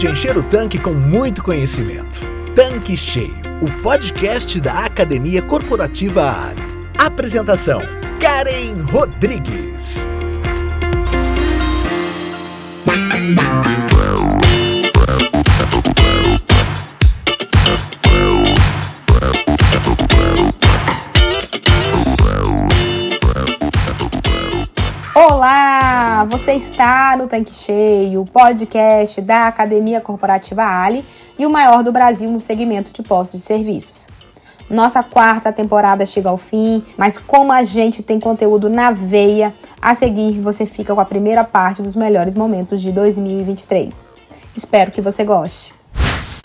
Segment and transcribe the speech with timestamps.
[0.00, 2.20] de encher o tanque com muito conhecimento.
[2.54, 6.62] Tanque Cheio, o podcast da Academia Corporativa Ali.
[6.96, 7.82] Apresentação:
[8.18, 10.06] Karen Rodrigues.
[25.14, 25.69] Olá!
[26.24, 31.02] Você está no Tanque Cheio, podcast da Academia Corporativa Ali
[31.38, 34.06] e o maior do Brasil no segmento de postos de serviços.
[34.68, 39.94] Nossa quarta temporada chega ao fim, mas como a gente tem conteúdo na veia, a
[39.94, 44.08] seguir você fica com a primeira parte dos melhores momentos de 2023.
[44.54, 45.72] Espero que você goste.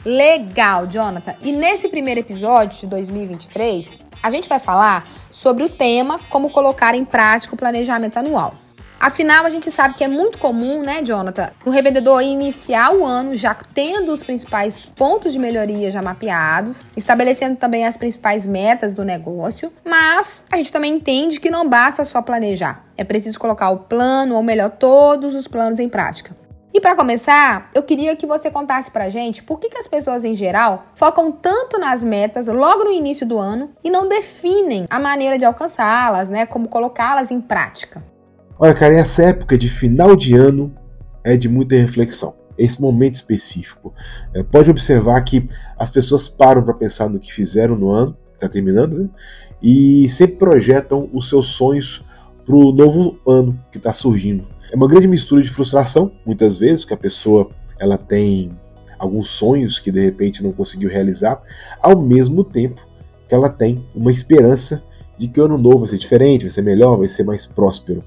[0.05, 1.35] Legal, Jonathan!
[1.41, 3.91] E nesse primeiro episódio de 2023,
[4.23, 8.54] a gente vai falar sobre o tema como colocar em prática o planejamento anual.
[8.99, 13.35] Afinal, a gente sabe que é muito comum, né, Jonathan, o revendedor iniciar o ano
[13.35, 19.04] já tendo os principais pontos de melhoria já mapeados, estabelecendo também as principais metas do
[19.04, 22.84] negócio, mas a gente também entende que não basta só planejar.
[22.98, 26.35] É preciso colocar o plano, ou melhor, todos os planos em prática.
[26.73, 30.26] E para começar, eu queria que você contasse pra gente por que, que as pessoas
[30.26, 34.99] em geral focam tanto nas metas logo no início do ano e não definem a
[34.99, 36.46] maneira de alcançá-las, né?
[36.46, 38.04] Como colocá-las em prática.
[38.57, 40.73] Olha, cara, essa época de final de ano
[41.23, 42.35] é de muita reflexão.
[42.57, 43.93] Esse momento específico.
[44.34, 48.48] É, pode observar que as pessoas param para pensar no que fizeram no ano, está
[48.48, 49.09] terminando, né?
[49.61, 52.05] E sempre projetam os seus sonhos
[52.45, 54.48] para o novo ano que está surgindo.
[54.71, 58.51] É uma grande mistura de frustração, muitas vezes, que a pessoa ela tem
[58.98, 61.41] alguns sonhos que de repente não conseguiu realizar,
[61.81, 62.87] ao mesmo tempo
[63.27, 64.81] que ela tem uma esperança
[65.17, 68.03] de que o ano novo vai ser diferente, vai ser melhor, vai ser mais próspero.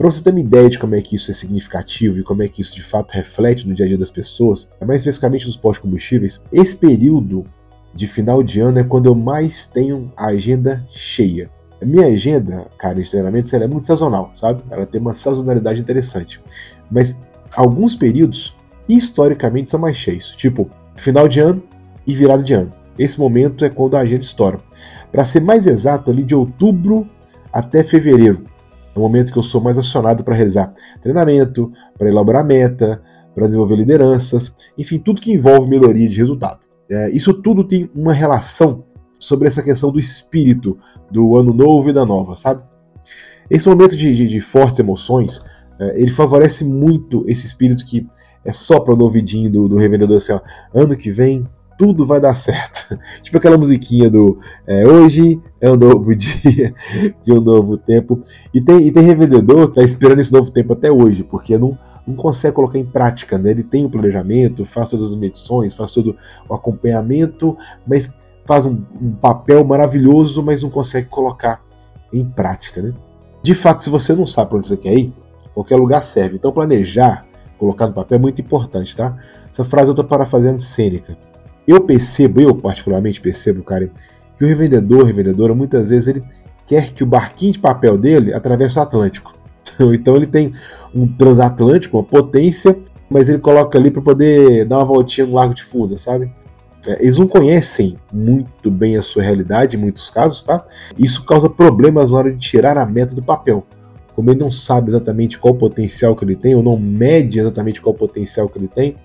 [0.00, 2.48] Para você ter uma ideia de como é que isso é significativo e como é
[2.48, 5.82] que isso de fato reflete no dia a dia das pessoas, mais especificamente nos postos
[5.82, 7.44] combustíveis, esse período
[7.94, 11.50] de final de ano é quando eu mais tenho a agenda cheia.
[11.82, 14.62] A minha agenda, cara, de treinamentos, ela é muito sazonal, sabe?
[14.70, 16.40] Ela tem uma sazonalidade interessante.
[16.90, 17.20] Mas
[17.52, 18.56] alguns períodos,
[18.88, 20.32] historicamente, são mais cheios.
[20.34, 21.62] Tipo, final de ano
[22.06, 22.72] e virada de ano.
[22.98, 24.60] Esse momento é quando a agenda estoura.
[25.12, 27.06] Para ser mais exato, ali de outubro
[27.52, 28.46] até fevereiro
[28.94, 33.02] é o momento que eu sou mais acionado para realizar treinamento, para elaborar meta,
[33.34, 36.60] para desenvolver lideranças, enfim, tudo que envolve melhoria de resultado.
[36.90, 38.84] É, isso tudo tem uma relação
[39.18, 40.76] sobre essa questão do espírito
[41.10, 42.62] do ano novo e da nova, sabe?
[43.48, 45.44] Esse momento de, de, de fortes emoções,
[45.78, 48.06] é, ele favorece muito esse espírito que
[48.44, 50.40] é só para o ouvidinho do, do revendedor assim, ó,
[50.74, 51.46] ano que vem
[51.80, 52.98] tudo vai dar certo.
[53.22, 56.74] tipo aquela musiquinha do é, Hoje é um novo dia,
[57.24, 58.20] de um novo tempo.
[58.52, 61.78] E tem, e tem revendedor que está esperando esse novo tempo até hoje, porque não,
[62.06, 63.38] não consegue colocar em prática.
[63.38, 63.52] Né?
[63.52, 66.14] Ele tem o planejamento, faz todas as medições, faz todo
[66.46, 68.14] o acompanhamento, mas
[68.44, 71.62] faz um, um papel maravilhoso, mas não consegue colocar
[72.12, 72.82] em prática.
[72.82, 72.92] Né?
[73.42, 75.14] De fato, se você não sabe para onde você quer ir,
[75.54, 76.36] qualquer lugar serve.
[76.36, 77.24] Então, planejar,
[77.58, 78.94] colocar no papel é muito importante.
[78.94, 79.16] Tá?
[79.50, 81.29] Essa frase eu estou parafraseando Sêneca
[81.70, 83.90] eu percebo, eu particularmente percebo, cara,
[84.36, 86.22] que o revendedor, revendedora, muitas vezes ele
[86.66, 89.34] quer que o barquinho de papel dele atravesse o Atlântico.
[89.94, 90.52] Então ele tem
[90.94, 92.76] um transatlântico, uma potência,
[93.08, 96.30] mas ele coloca ali para poder dar uma voltinha no Largo de Funda, sabe?
[96.86, 100.64] É, eles não conhecem muito bem a sua realidade em muitos casos, tá?
[100.98, 103.66] Isso causa problemas na hora de tirar a meta do papel.
[104.14, 107.80] Como ele não sabe exatamente qual o potencial que ele tem, ou não mede exatamente
[107.80, 108.96] qual o potencial que ele tem,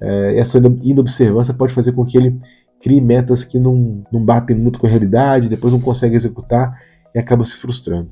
[0.00, 2.38] é, essa inobservância pode fazer com que ele
[2.80, 6.78] crie metas que não, não batem muito com a realidade, depois não consegue executar
[7.14, 8.10] e acaba se frustrando.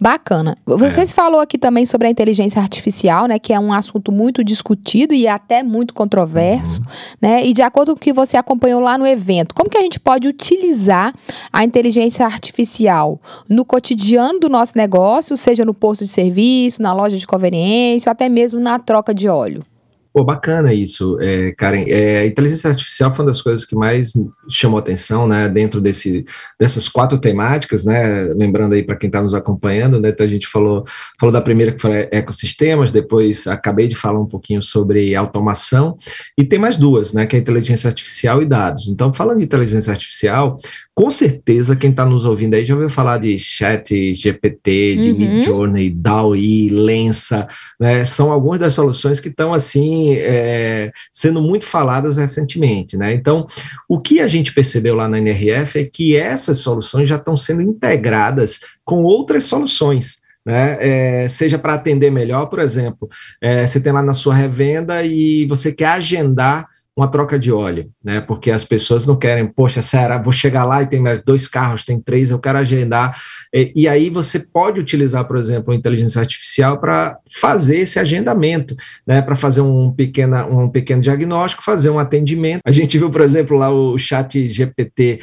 [0.00, 0.56] Bacana.
[0.64, 1.06] Você é.
[1.06, 5.28] falou aqui também sobre a inteligência artificial, né, que é um assunto muito discutido e
[5.28, 6.86] até muito controverso, uhum.
[7.20, 7.46] né?
[7.46, 10.00] E de acordo com o que você acompanhou lá no evento, como que a gente
[10.00, 11.14] pode utilizar
[11.52, 17.18] a inteligência artificial no cotidiano do nosso negócio, seja no posto de serviço, na loja
[17.18, 19.62] de conveniência, ou até mesmo na troca de óleo?
[20.12, 21.84] Pô, bacana isso, é, Karen.
[21.86, 24.12] É, a inteligência artificial foi uma das coisas que mais
[24.48, 26.24] chamou atenção, né, dentro desse,
[26.58, 30.48] dessas quatro temáticas, né, lembrando aí para quem está nos acompanhando, né, então a gente
[30.48, 30.84] falou,
[31.18, 35.96] falou da primeira que foi ecossistemas, depois acabei de falar um pouquinho sobre automação,
[36.36, 38.88] e tem mais duas, né, que é inteligência artificial e dados.
[38.88, 40.58] Então, falando de inteligência artificial,
[40.94, 45.18] com certeza quem está nos ouvindo aí já ouviu falar de chat, GPT, de uhum.
[45.18, 47.48] Midjourney, DALL-E, Lensa,
[47.78, 52.96] né, são algumas das soluções que estão, assim, é, sendo muito faladas recentemente.
[52.96, 53.14] Né?
[53.14, 53.46] Então,
[53.88, 57.62] o que a gente percebeu lá na NRF é que essas soluções já estão sendo
[57.62, 60.18] integradas com outras soluções.
[60.44, 60.76] né?
[60.80, 63.08] É, seja para atender melhor, por exemplo,
[63.40, 66.66] é, você tem lá na sua revenda e você quer agendar
[67.00, 68.20] uma troca de óleo, né?
[68.20, 71.98] Porque as pessoas não querem, poxa, será, vou chegar lá e tem dois carros, tem
[71.98, 73.18] três, eu quero agendar.
[73.54, 78.76] E, e aí você pode utilizar, por exemplo, a inteligência artificial para fazer esse agendamento,
[79.06, 79.22] né?
[79.22, 82.60] Para fazer um, pequena, um pequeno diagnóstico, fazer um atendimento.
[82.66, 85.20] A gente viu, por exemplo, lá o chat GPT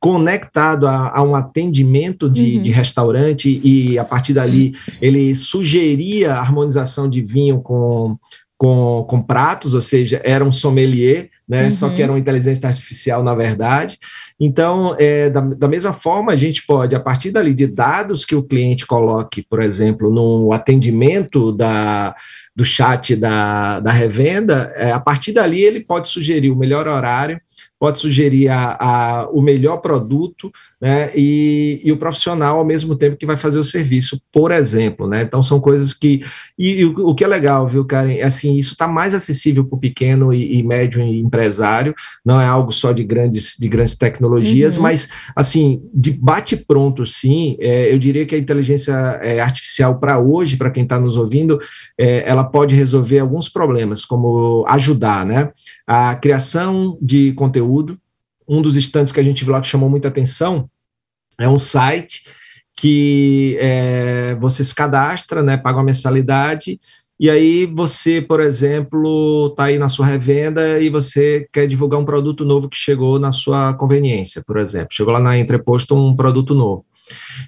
[0.00, 2.62] conectado a, a um atendimento de, uhum.
[2.62, 4.72] de restaurante e a partir dali
[5.02, 8.16] ele sugeria harmonização de vinho com
[8.58, 11.66] com, com pratos, ou seja, era um sommelier, né?
[11.66, 11.70] Uhum.
[11.70, 13.98] Só que era uma inteligência artificial, na verdade.
[14.38, 18.34] Então, é, da, da mesma forma, a gente pode, a partir dali, de dados que
[18.34, 22.16] o cliente coloque, por exemplo, no atendimento da,
[22.54, 27.40] do chat da, da revenda, é, a partir dali ele pode sugerir o melhor horário,
[27.78, 33.16] pode sugerir a, a, o melhor produto, né, e, e, o profissional ao mesmo tempo
[33.16, 36.22] que vai fazer o serviço, por exemplo, né, então são coisas que,
[36.58, 39.64] e, e o, o, que é legal, viu, Karen, é assim, isso está mais acessível
[39.64, 41.94] para o pequeno e, e, médio empresário,
[42.24, 44.82] não é algo só de grandes, de grandes tecnologias, uhum.
[44.82, 48.92] mas, assim, de bate-pronto, sim, é, eu diria que a inteligência
[49.22, 51.58] é, artificial para hoje, para quem está nos ouvindo,
[51.96, 55.50] é, ela pode resolver alguns problemas, como ajudar, né,
[55.90, 57.98] a criação de conteúdo,
[58.46, 60.68] um dos estantes que a gente viu lá que chamou muita atenção
[61.40, 62.24] é um site
[62.76, 66.78] que é, você se cadastra, né, paga uma mensalidade,
[67.18, 72.04] e aí você, por exemplo, está aí na sua revenda e você quer divulgar um
[72.04, 74.88] produto novo que chegou na sua conveniência, por exemplo.
[74.92, 76.84] Chegou lá na Entreposto um produto novo.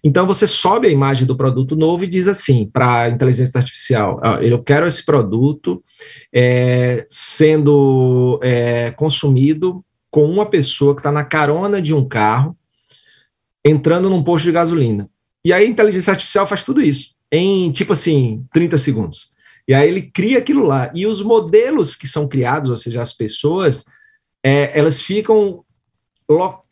[0.02, 4.20] Então você sobe a imagem do produto novo e diz assim para a inteligência artificial:
[4.40, 5.82] eu quero esse produto
[6.32, 12.56] é, sendo é, consumido com uma pessoa que está na carona de um carro
[13.64, 15.08] entrando num posto de gasolina.
[15.44, 19.30] E aí a inteligência artificial faz tudo isso em tipo assim 30 segundos.
[19.68, 20.90] E aí ele cria aquilo lá.
[20.94, 23.84] E os modelos que são criados, ou seja, as pessoas,
[24.42, 25.64] é, elas ficam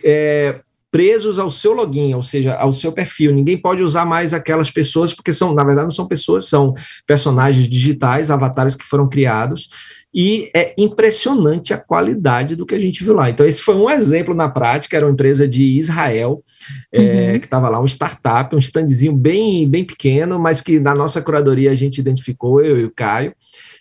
[0.03, 3.35] é, presos ao seu login, ou seja, ao seu perfil.
[3.35, 6.75] Ninguém pode usar mais aquelas pessoas, porque são, na verdade, não são pessoas, são
[7.07, 9.69] personagens digitais, avatares que foram criados,
[10.15, 13.29] e é impressionante a qualidade do que a gente viu lá.
[13.29, 16.43] Então, esse foi um exemplo na prática, era uma empresa de Israel,
[16.91, 17.39] é, uhum.
[17.39, 21.71] que estava lá, um startup, um standzinho bem, bem pequeno, mas que na nossa curadoria
[21.71, 23.35] a gente identificou, eu e o Caio,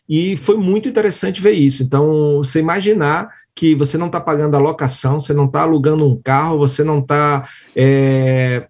[0.09, 1.83] e foi muito interessante ver isso.
[1.83, 6.15] Então, você imaginar que você não está pagando a locação, você não está alugando um
[6.21, 8.67] carro, você não está é,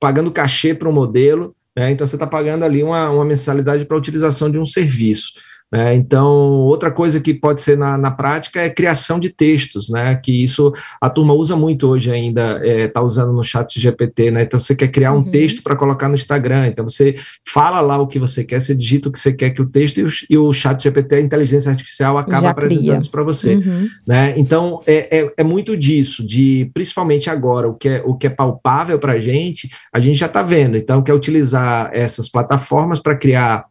[0.00, 1.90] pagando cachê para o modelo, né?
[1.90, 5.34] então você está pagando ali uma, uma mensalidade para a utilização de um serviço.
[5.72, 5.94] Né?
[5.94, 10.16] Então, outra coisa que pode ser na, na prática é criação de textos, né?
[10.16, 14.32] que isso a turma usa muito hoje ainda, está é, tá usando no chat GPT,
[14.32, 14.42] né?
[14.42, 15.30] então você quer criar um uhum.
[15.30, 17.14] texto para colocar no Instagram, então você
[17.46, 19.98] fala lá o que você quer, você digita o que você quer que o texto
[19.98, 23.54] e o, e o chat GPT, a inteligência artificial, acaba Já apresentando isso para você.
[23.54, 23.88] Uhum.
[24.06, 24.34] Né?
[24.36, 28.30] Então, é, é, é, muito disso, de principalmente agora, o que é, o que é
[28.30, 33.16] palpável para a gente, a gente já está vendo, então quer utilizar essas plataformas para
[33.16, 33.64] criar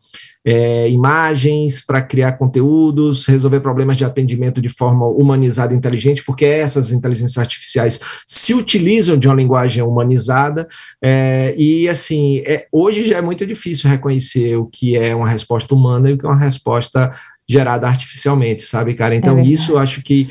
[0.45, 6.45] é, imagens para criar conteúdos, resolver problemas de atendimento de forma humanizada e inteligente, porque
[6.45, 10.67] essas inteligências artificiais se utilizam de uma linguagem humanizada,
[11.03, 15.73] é, e assim, é, hoje já é muito difícil reconhecer o que é uma resposta
[15.75, 17.11] humana e o que é uma resposta
[17.49, 19.15] gerada artificialmente, sabe, cara?
[19.15, 20.29] Então, é isso eu acho que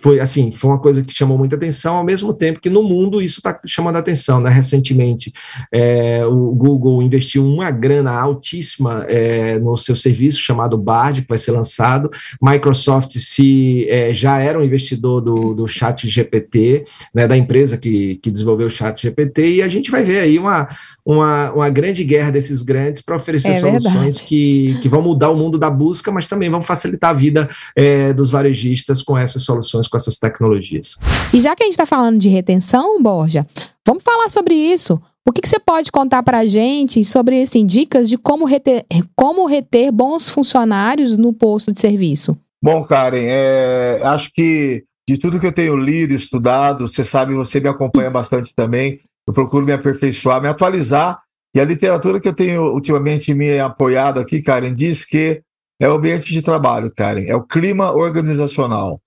[0.00, 3.20] foi assim, foi uma coisa que chamou muita atenção, ao mesmo tempo que no mundo
[3.20, 4.50] isso está chamando atenção, né?
[4.50, 5.32] Recentemente,
[5.72, 11.38] é, o Google investiu uma grana altíssima é, no seu serviço chamado Bard, que vai
[11.38, 12.08] ser lançado.
[12.40, 18.16] Microsoft se é, já era um investidor do, do Chat GPT, né, da empresa que,
[18.16, 20.68] que desenvolveu o Chat GPT, e a gente vai ver aí uma,
[21.10, 25.36] uma, uma grande guerra desses grandes para oferecer é soluções que, que vão mudar o
[25.36, 29.88] mundo da busca, mas também vão facilitar a vida é, dos varejistas com essas soluções,
[29.88, 30.96] com essas tecnologias.
[31.34, 33.44] E já que a gente está falando de retenção, Borja,
[33.84, 35.00] vamos falar sobre isso.
[35.26, 38.84] O que, que, você pode contar para a gente sobre assim, dicas de como reter,
[39.16, 42.38] como reter bons funcionários no posto de serviço?
[42.62, 47.58] Bom, Karen, é, acho que de tudo que eu tenho lido, estudado, você sabe, você
[47.58, 51.18] me acompanha bastante também eu procuro me aperfeiçoar, me atualizar.
[51.54, 55.42] E a literatura que eu tenho ultimamente me apoiado aqui, Karen, diz que
[55.80, 59.00] é o ambiente de trabalho, Karen, é o clima organizacional.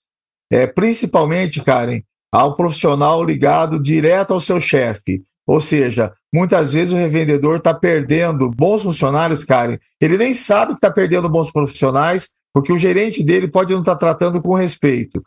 [0.51, 2.01] É, principalmente, Karen,
[2.31, 5.21] ao profissional ligado direto ao seu chefe.
[5.45, 9.77] Ou seja, muitas vezes o revendedor está perdendo bons funcionários, Karen.
[10.01, 13.95] Ele nem sabe que está perdendo bons profissionais, porque o gerente dele pode não estar
[13.95, 15.21] tá tratando com respeito.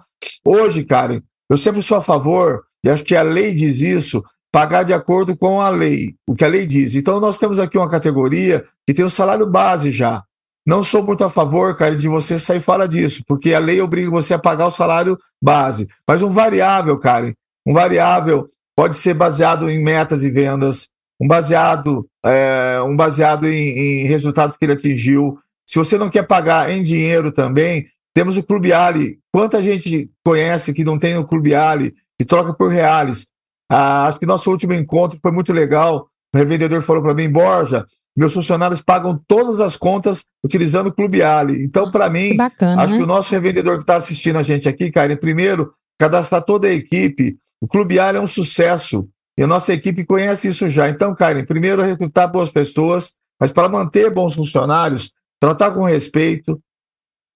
[0.44, 4.22] Hoje, Karen, eu sempre sou a favor, e acho que a lei diz isso,
[4.52, 6.94] pagar de acordo com a lei, o que a lei diz.
[6.94, 10.22] Então, nós temos aqui uma categoria que tem o salário base já.
[10.66, 14.10] Não sou muito a favor, cara, de você sair fora disso, porque a lei obriga
[14.10, 15.86] você a pagar o salário base.
[16.08, 17.32] Mas um variável, cara,
[17.64, 20.88] um variável pode ser baseado em metas e vendas,
[21.20, 25.38] um baseado, é, um baseado em, em, resultados que ele atingiu.
[25.66, 29.18] Se você não quer pagar em dinheiro também, temos o Clube Ali.
[29.32, 33.28] Quanta gente conhece que não tem o Clube Ali e troca por reais?
[33.70, 36.08] Ah, acho que nosso último encontro foi muito legal.
[36.34, 37.84] O revendedor falou para mim, Borja,
[38.16, 41.62] meus funcionários pagam todas as contas utilizando o Clube Ali.
[41.64, 42.98] Então, para mim, bacana, acho né?
[42.98, 46.72] que o nosso revendedor que está assistindo a gente aqui, Karen, primeiro, cadastrar toda a
[46.72, 47.36] equipe.
[47.60, 49.08] O Clube Ali é um sucesso.
[49.38, 50.88] E a nossa equipe conhece isso já.
[50.88, 56.58] Então, Karen, primeiro recrutar boas pessoas, mas para manter bons funcionários, tratar com respeito,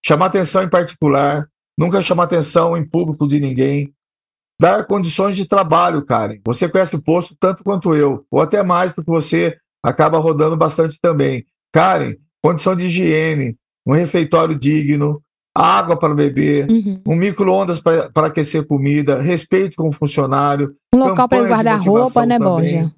[0.02, 1.46] chamar atenção em particular,
[1.76, 3.92] nunca chamar atenção em público de ninguém,
[4.60, 6.36] dar condições de trabalho, Karen.
[6.44, 10.98] Você conhece o posto tanto quanto eu, ou até mais, porque você acaba rodando bastante
[11.00, 11.46] também.
[11.72, 12.14] Karen,
[12.44, 15.22] condição de higiene, um refeitório digno,
[15.56, 17.00] água para beber, Uhum.
[17.06, 20.74] um micro-ondas para aquecer comida, respeito com o funcionário.
[20.94, 22.52] Um local para ele guardar roupa, né, também.
[22.52, 22.92] Borja?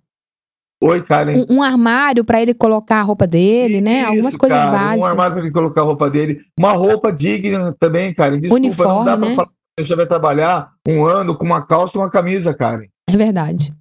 [0.82, 1.46] Oi, Karen.
[1.48, 4.02] Um, um armário para ele colocar a roupa dele, né?
[4.02, 4.98] Algumas coisas cara, básicas.
[4.98, 6.40] Um armário para ele colocar a roupa dele.
[6.58, 8.40] Uma roupa digna também, Karen.
[8.40, 9.36] Desculpa, não Uniforme, dá para né?
[9.36, 12.86] falar a pessoa vai trabalhar um ano com uma calça e uma camisa, Karen.
[13.08, 13.72] É verdade.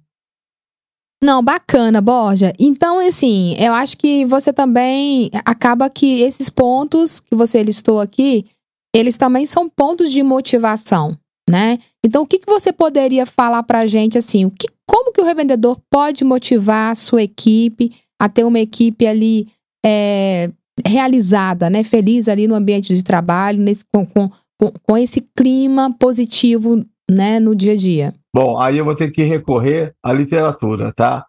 [1.22, 2.52] Não, bacana, Borja.
[2.58, 8.46] Então, assim, eu acho que você também acaba que esses pontos que você listou aqui,
[8.94, 11.16] eles também são pontos de motivação,
[11.48, 11.78] né?
[12.04, 15.24] Então, o que, que você poderia falar pra gente, assim, o que, como que o
[15.24, 19.46] revendedor pode motivar a sua equipe a ter uma equipe ali
[19.84, 20.50] é,
[20.84, 21.84] realizada, né?
[21.84, 24.28] Feliz ali no ambiente de trabalho, nesse, com, com,
[24.70, 28.14] com- esse clima positivo, né, no dia a dia.
[28.34, 31.26] Bom, aí eu vou ter que recorrer à literatura, tá?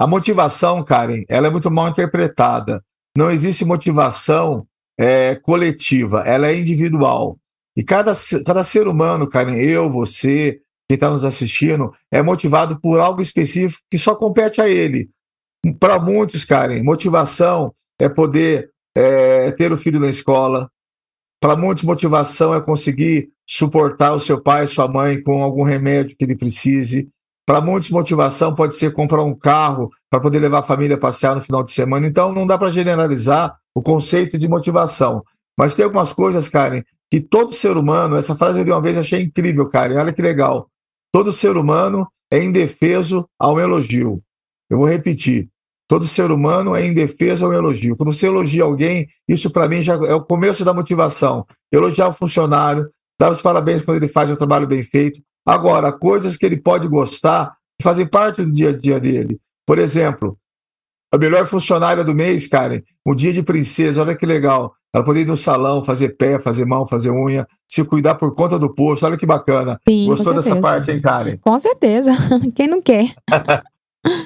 [0.00, 2.82] A motivação, Karen, ela é muito mal interpretada.
[3.16, 4.66] Não existe motivação
[4.98, 7.38] é, coletiva, ela é individual.
[7.76, 8.12] E cada,
[8.44, 13.82] cada ser humano, Karen, eu, você, quem está nos assistindo, é motivado por algo específico
[13.90, 15.08] que só compete a ele.
[15.80, 20.70] Para muitos, Karen, motivação é poder é, ter o filho na escola.
[21.44, 26.24] Para muitos, motivação é conseguir suportar o seu pai, sua mãe com algum remédio que
[26.24, 27.10] ele precise.
[27.44, 31.34] Para muitos, motivação pode ser comprar um carro para poder levar a família a passear
[31.34, 32.06] no final de semana.
[32.06, 35.22] Então, não dá para generalizar o conceito de motivação.
[35.54, 38.96] Mas tem algumas coisas, Karen, que todo ser humano, essa frase eu li uma vez
[38.96, 40.70] achei incrível, Karen, olha que legal.
[41.12, 44.22] Todo ser humano é indefeso ao elogio.
[44.70, 45.50] Eu vou repetir.
[45.86, 47.96] Todo ser humano é indefeso ao elogio.
[47.96, 51.46] Quando você elogia alguém, isso para mim já é o começo da motivação.
[51.70, 52.88] Elogiar o funcionário,
[53.18, 55.20] dar os parabéns quando ele faz o trabalho bem feito.
[55.46, 59.38] Agora, coisas que ele pode gostar e fazem parte do dia a dia dele.
[59.66, 60.38] Por exemplo,
[61.12, 64.72] a melhor funcionária do mês, Karen, um dia de princesa, olha que legal.
[64.92, 68.58] Ela poder ir no salão, fazer pé, fazer mão, fazer unha, se cuidar por conta
[68.58, 69.78] do posto, olha que bacana.
[69.86, 71.36] Sim, Gostou dessa parte, hein, Karen?
[71.38, 72.12] Com certeza.
[72.54, 73.14] Quem não quer?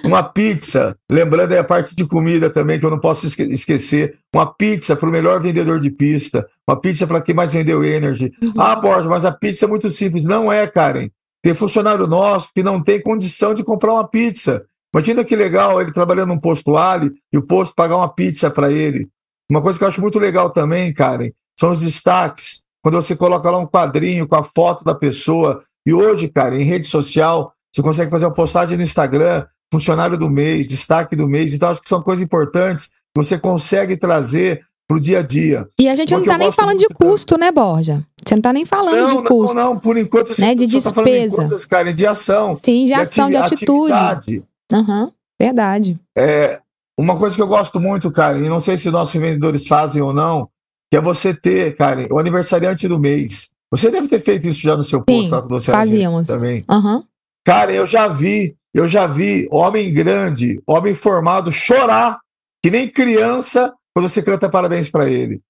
[0.05, 4.19] Uma pizza, lembrando aí a parte de comida também, que eu não posso esque- esquecer.
[4.35, 6.47] Uma pizza para o melhor vendedor de pista.
[6.67, 8.33] Uma pizza para quem mais vendeu Energy.
[8.43, 8.53] Uhum.
[8.57, 10.25] Ah, Borja, mas a pizza é muito simples.
[10.25, 11.09] Não é, Karen.
[11.43, 14.65] Tem funcionário nosso que não tem condição de comprar uma pizza.
[14.93, 18.73] Imagina que legal ele trabalhando num posto Ali e o posto pagar uma pizza para
[18.73, 19.09] ele.
[19.49, 22.63] Uma coisa que eu acho muito legal também, Karen, são os destaques.
[22.83, 25.63] Quando você coloca lá um quadrinho com a foto da pessoa.
[25.87, 30.31] E hoje, cara, em rede social, você consegue fazer uma postagem no Instagram, funcionário do
[30.31, 31.53] mês, destaque do mês.
[31.55, 35.69] Então, acho que são coisas importantes que você consegue trazer para o dia a dia.
[35.79, 38.03] E a gente Uma não tá eu nem falando de custo, né, Borja?
[38.27, 39.55] Você não tá nem falando Não, de não, custo.
[39.57, 41.37] não, por enquanto você Né, de tá falando em despesa.
[41.37, 42.57] coisas, Karen, de ação.
[42.57, 43.93] Sim, de ação, de ati- atitude.
[43.93, 44.43] atividade.
[44.73, 45.99] Aham, verdade.
[46.17, 46.61] É,
[46.99, 50.13] uma coisa que eu gosto muito, Karen, e não sei se nossos vendedores fazem ou
[50.15, 50.49] não,
[50.91, 53.51] que é você ter, Karen, o aniversariante do mês.
[53.71, 55.29] Você deve ter feito isso já no seu posto
[55.61, 56.23] Sim, era fazíamos.
[56.25, 56.65] também.
[56.69, 57.05] Aham.
[57.47, 62.19] Karen, eu já vi, eu já vi homem grande, homem formado chorar,
[62.63, 65.41] que nem criança, quando você canta parabéns para ele.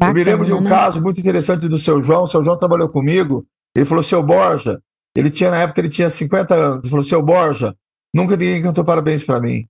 [0.00, 0.82] eu me lembro de um Bacana, né?
[0.82, 2.24] caso muito interessante do seu João.
[2.24, 3.46] O seu João trabalhou comigo.
[3.74, 4.80] Ele falou: seu Borja,
[5.16, 6.78] ele tinha, na época, ele tinha 50 anos.
[6.84, 7.74] Ele falou: seu Borja,
[8.14, 9.66] nunca ninguém cantou parabéns para mim.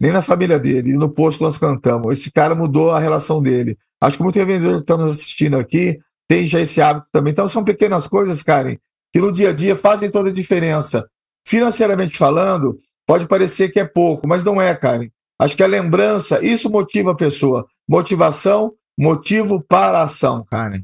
[0.00, 0.96] Nem na família dele.
[0.96, 2.12] No posto nós cantamos.
[2.12, 3.76] Esse cara mudou a relação dele.
[4.00, 5.98] Acho que muito vendedor que está nos assistindo aqui
[6.28, 7.32] tem já esse hábito também.
[7.32, 8.76] Então são pequenas coisas, Karen,
[9.12, 11.08] que no dia a dia fazem toda a diferença.
[11.48, 12.76] Financeiramente falando,
[13.06, 15.08] pode parecer que é pouco, mas não é, Karen.
[15.40, 17.64] Acho que a lembrança, isso motiva a pessoa.
[17.88, 20.82] Motivação, motivo para a ação, Karen.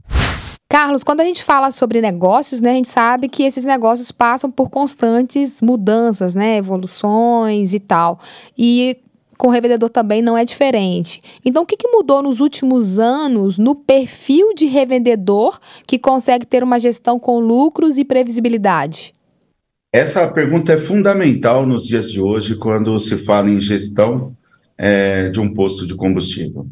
[0.67, 4.51] Carlos, quando a gente fala sobre negócios, né, a gente sabe que esses negócios passam
[4.51, 8.19] por constantes mudanças, né, evoluções e tal.
[8.57, 8.97] E
[9.37, 11.21] com o revendedor também não é diferente.
[11.45, 16.63] Então, o que, que mudou nos últimos anos no perfil de revendedor que consegue ter
[16.63, 19.13] uma gestão com lucros e previsibilidade?
[19.95, 24.37] Essa pergunta é fundamental nos dias de hoje, quando se fala em gestão
[24.77, 26.67] é, de um posto de combustível.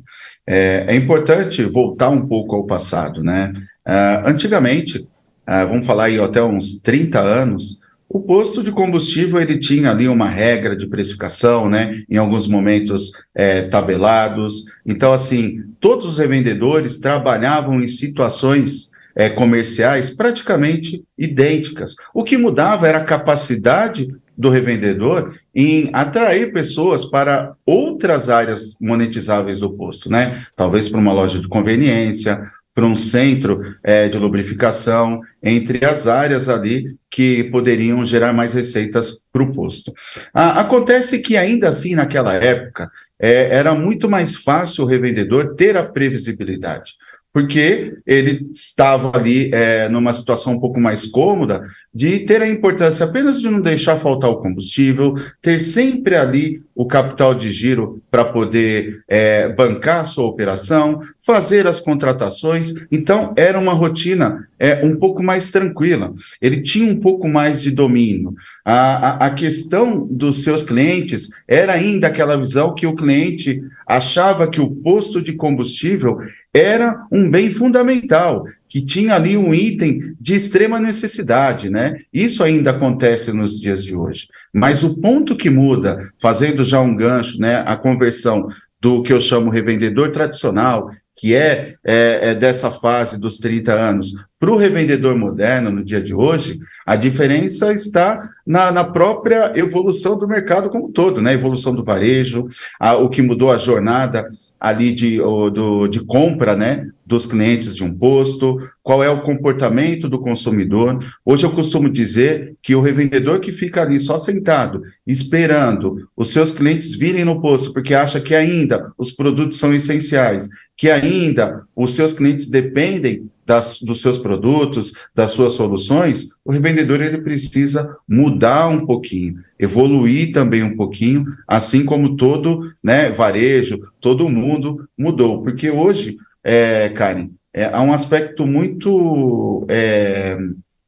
[0.45, 3.53] É, é, importante voltar um pouco ao passado, né?
[3.87, 9.57] Uh, antigamente, uh, vamos falar aí até uns 30 anos, o posto de combustível ele
[9.57, 12.03] tinha ali uma regra de precificação, né?
[12.11, 14.65] Em alguns momentos é, tabelados.
[14.85, 21.95] Então, assim, todos os revendedores trabalhavam em situações é, comerciais praticamente idênticas.
[22.15, 29.61] O que mudava era a capacidade do revendedor em atrair pessoas para outras áreas monetizáveis
[29.61, 30.43] do posto, né?
[30.57, 36.49] Talvez para uma loja de conveniência, para um centro é, de lubrificação, entre as áreas
[36.49, 39.93] ali que poderiam gerar mais receitas para o posto.
[40.33, 42.91] Ah, acontece que, ainda assim, naquela época,
[43.21, 46.95] é, era muito mais fácil o revendedor ter a previsibilidade
[47.33, 51.63] porque ele estava ali é, numa situação um pouco mais cômoda
[51.95, 56.87] de ter a importância apenas de não deixar faltar o combustível, ter sempre ali o
[56.87, 62.87] capital de giro para poder é, bancar a sua operação, fazer as contratações.
[62.91, 66.15] Então, era uma rotina é, um pouco mais tranquila.
[66.41, 68.35] Ele tinha um pouco mais de domínio.
[68.65, 74.49] A, a, a questão dos seus clientes era ainda aquela visão que o cliente achava
[74.49, 76.19] que o posto de combustível
[76.55, 82.01] era um bem fundamental, que tinha ali um item de extrema necessidade, né?
[82.13, 84.29] Isso ainda acontece nos dias de hoje.
[84.53, 88.49] Mas o ponto que muda, fazendo já um gancho, né, a conversão
[88.81, 94.13] do que eu chamo revendedor tradicional, que é, é, é dessa fase dos 30 anos,
[94.39, 100.19] para o revendedor moderno no dia de hoje, a diferença está na, na, própria evolução
[100.19, 101.33] do mercado como um todo, né?
[101.33, 102.49] Evolução do varejo,
[102.81, 104.29] a, o que mudou a jornada
[104.63, 110.09] ali de, do, de compra né, dos clientes de um posto, qual é o comportamento
[110.09, 111.05] do consumidor.
[111.25, 116.53] Hoje eu costumo dizer que o revendedor que fica ali só sentado, esperando os seus
[116.53, 121.95] clientes virem no posto, porque acha que ainda os produtos são essenciais, que ainda os
[121.95, 128.69] seus clientes dependem das, dos seus produtos, das suas soluções, o revendedor ele precisa mudar
[128.69, 135.43] um pouquinho, evoluir também um pouquinho, assim como todo né, varejo, todo mundo mudou.
[135.43, 140.37] Porque hoje, é, Karen, é, há um aspecto muito é,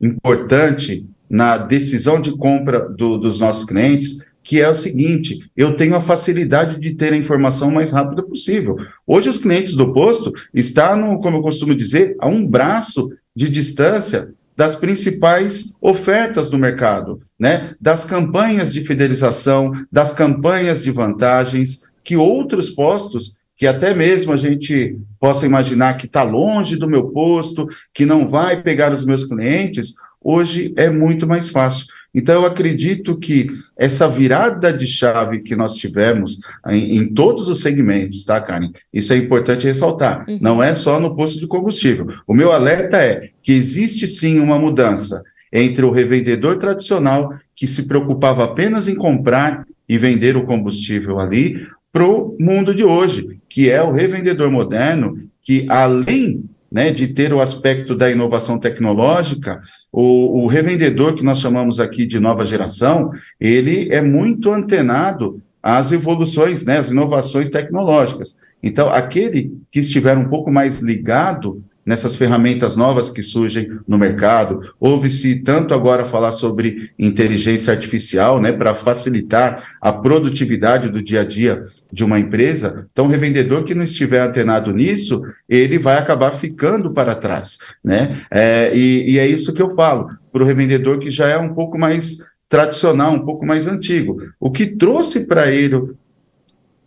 [0.00, 5.96] importante na decisão de compra do, dos nossos clientes, que é o seguinte: eu tenho
[5.96, 8.76] a facilidade de ter a informação mais rápida possível.
[9.07, 14.33] Hoje, os clientes do posto estão, como eu costumo dizer, a um braço de distância
[14.57, 17.70] das principais ofertas do mercado, né?
[17.80, 24.37] Das campanhas de fidelização, das campanhas de vantagens que outros postos que até mesmo a
[24.37, 29.24] gente possa imaginar que está longe do meu posto, que não vai pegar os meus
[29.24, 31.87] clientes, hoje é muito mais fácil.
[32.14, 37.61] Então, eu acredito que essa virada de chave que nós tivemos em, em todos os
[37.61, 38.70] segmentos, tá, Karen?
[38.92, 40.24] Isso é importante ressaltar.
[40.29, 40.38] Uhum.
[40.40, 42.07] Não é só no posto de combustível.
[42.27, 45.22] O meu alerta é que existe sim uma mudança
[45.53, 51.66] entre o revendedor tradicional, que se preocupava apenas em comprar e vender o combustível ali,
[51.92, 57.32] para o mundo de hoje, que é o revendedor moderno, que além né, de ter
[57.32, 63.12] o aspecto da inovação tecnológica, o, o, revendedor, que nós chamamos aqui de nova geração,
[63.38, 68.40] ele é muito antenado às evoluções, né, às inovações tecnológicas.
[68.60, 74.60] Então, aquele que estiver um pouco mais ligado nessas ferramentas novas que surgem no mercado.
[74.80, 81.24] Ouve-se tanto agora falar sobre inteligência artificial, né, para facilitar a produtividade do dia a
[81.24, 82.86] dia de uma empresa.
[82.92, 88.20] Então, o revendedor que não estiver antenado nisso, ele vai acabar ficando para trás, né?
[88.30, 91.54] É, e, e é isso que eu falo para o revendedor que já é um
[91.54, 92.18] pouco mais
[92.48, 94.16] tradicional, um pouco mais antigo.
[94.38, 95.94] O que trouxe para ele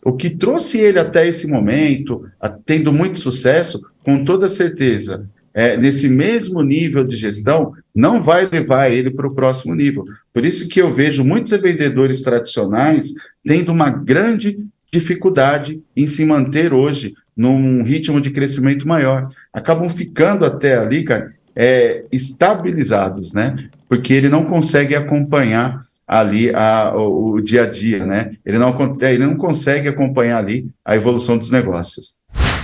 [0.07, 2.23] o que trouxe ele até esse momento,
[2.65, 8.89] tendo muito sucesso, com toda certeza, é, nesse mesmo nível de gestão, não vai levar
[8.89, 10.05] ele para o próximo nível.
[10.31, 13.15] Por isso que eu vejo muitos vendedores tradicionais
[13.45, 14.57] tendo uma grande
[14.89, 19.27] dificuldade em se manter hoje num ritmo de crescimento maior.
[19.51, 23.67] Acabam ficando até ali, cara, é, estabilizados, né?
[23.89, 28.31] Porque ele não consegue acompanhar ali a, o, o, dia a dia, né?
[28.45, 32.17] Ele não, ele não consegue acompanhar ali a evolução dos negócios.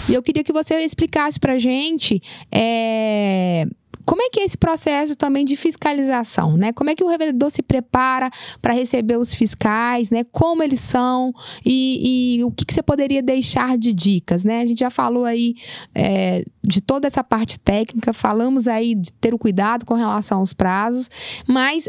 [0.08, 3.66] E eu queria que você explicasse para gente é,
[4.06, 6.74] como é que é esse processo também de fiscalização, né?
[6.74, 8.30] Como é que o revendedor se prepara
[8.62, 10.24] para receber os fiscais, né?
[10.26, 11.34] Como eles são
[11.66, 14.62] e, e o que, que, você poderia deixar de dicas, né?
[14.62, 15.56] A gente já falou aí
[15.96, 20.54] é, de toda essa parte técnica, falamos aí de ter o cuidado com relação aos
[20.54, 21.10] prazos,
[21.48, 21.88] mas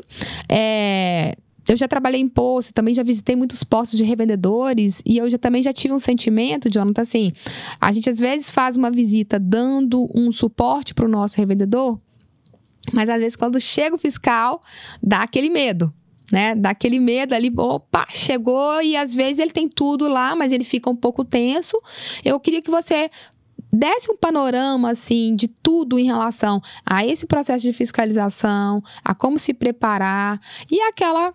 [0.49, 1.37] é,
[1.69, 5.39] eu já trabalhei em posto, também já visitei muitos postos de revendedores e eu já
[5.39, 7.33] também já tive um sentimento, Jonathan, assim,
[7.81, 11.99] a gente às vezes faz uma visita dando um suporte para o nosso revendedor,
[12.93, 14.61] mas às vezes quando chega o fiscal,
[15.03, 15.93] dá aquele medo,
[16.31, 16.55] né?
[16.55, 20.65] Dá aquele medo ali, opa, chegou e às vezes ele tem tudo lá, mas ele
[20.65, 21.81] fica um pouco tenso.
[22.25, 23.11] Eu queria que você
[23.73, 29.39] desse um panorama assim de tudo em relação a esse processo de fiscalização, a como
[29.39, 31.35] se preparar e aquela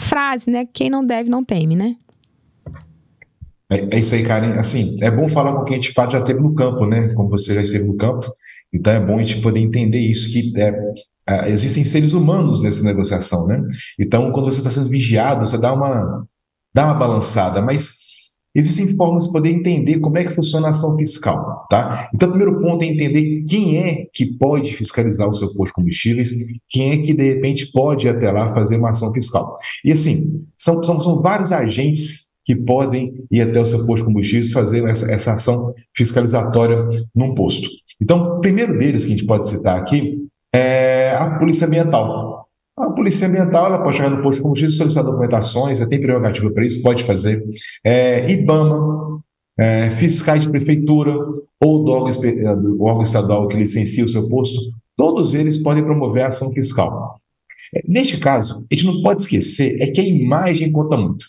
[0.00, 0.66] frase, né?
[0.72, 1.96] Quem não deve não teme, né?
[3.70, 4.58] É, é isso aí, Karen.
[4.58, 7.08] Assim, é bom falar com quem a gente já teve no campo, né?
[7.14, 8.32] Como você já esteve no campo.
[8.72, 10.72] Então é bom a gente poder entender isso, que é,
[11.28, 13.60] é, existem seres humanos nessa negociação, né?
[13.98, 16.26] Então, quando você está sendo vigiado, você dá uma,
[16.74, 18.02] dá uma balançada, mas
[18.54, 22.08] existem formas de poder entender como é que funciona a ação fiscal, tá?
[22.14, 25.72] Então, o primeiro ponto é entender quem é que pode fiscalizar o seu posto de
[25.72, 26.30] combustíveis,
[26.68, 29.56] quem é que, de repente, pode até lá fazer uma ação fiscal.
[29.84, 34.12] E, assim, são, são, são vários agentes que podem ir até o seu posto de
[34.12, 36.76] combustíveis fazer essa, essa ação fiscalizatória
[37.14, 37.68] num posto.
[38.00, 40.18] Então, o primeiro deles que a gente pode citar aqui
[40.54, 42.31] é a Polícia Ambiental.
[42.76, 46.50] A Polícia Ambiental ela pode chegar no posto de combustível, solicitar documentações, ela tem prerrogativa
[46.50, 47.44] para isso, pode fazer.
[47.84, 49.20] É, IBAMA,
[49.58, 51.14] é, fiscais de prefeitura
[51.60, 54.58] ou do órgão, é, do órgão estadual que licencia o seu posto,
[54.96, 57.20] todos eles podem promover a ação fiscal.
[57.74, 61.26] É, neste caso, a gente não pode esquecer é que a imagem conta muito.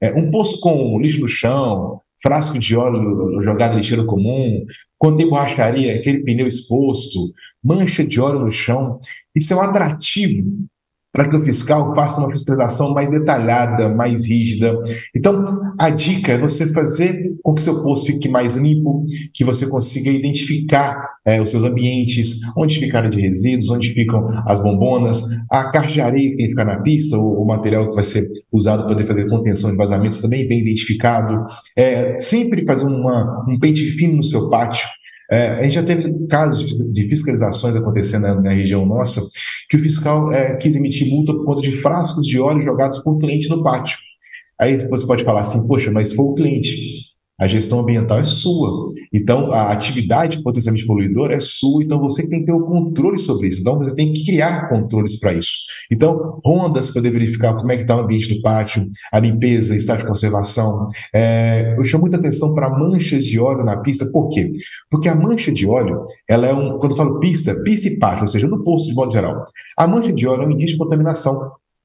[0.00, 4.64] É, um posto com lixo no chão, frasco de óleo jogado em lixeiro comum,
[4.98, 8.98] quando tem borracharia, aquele pneu exposto, mancha de óleo no chão,
[9.34, 10.68] isso é um atrativo
[11.12, 14.74] para que o fiscal faça uma fiscalização mais detalhada, mais rígida.
[15.14, 15.42] Então,
[15.78, 20.10] a dica é você fazer com que seu posto fique mais limpo, que você consiga
[20.10, 25.94] identificar é, os seus ambientes, onde ficaram de resíduos, onde ficam as bombonas, a caixa
[25.94, 28.84] de areia que tem que ficar na pista, o, o material que vai ser usado
[28.84, 31.44] para poder fazer contenção de vazamentos também bem identificado.
[31.76, 34.86] É, sempre fazer uma, um pente fino no seu pátio,
[35.30, 39.22] é, a gente já teve casos de fiscalizações acontecendo na, na região nossa,
[39.68, 43.18] que o fiscal é, quis emitir multa por conta de frascos de óleo jogados por
[43.18, 43.96] cliente no pátio.
[44.60, 47.09] Aí você pode falar assim, poxa, mas foi o cliente
[47.40, 48.86] a gestão ambiental é sua.
[49.12, 53.48] Então, a atividade potencialmente poluidora é sua, então você tem que ter o controle sobre
[53.48, 53.60] isso.
[53.62, 55.50] Então, você tem que criar controles para isso.
[55.90, 59.74] Então, rondas para poder verificar como é que está o ambiente do pátio, a limpeza,
[59.74, 60.88] estado de conservação.
[61.14, 64.52] É, eu chamo muita atenção para manchas de óleo na pista, por quê?
[64.90, 68.22] Porque a mancha de óleo, ela é um, quando eu falo pista, pista e pátio,
[68.22, 69.44] ou seja, no posto de modo geral,
[69.78, 71.34] a mancha de óleo é um indício de contaminação.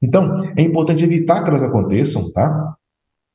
[0.04, 2.76] Então, é importante evitar que elas aconteçam, tá?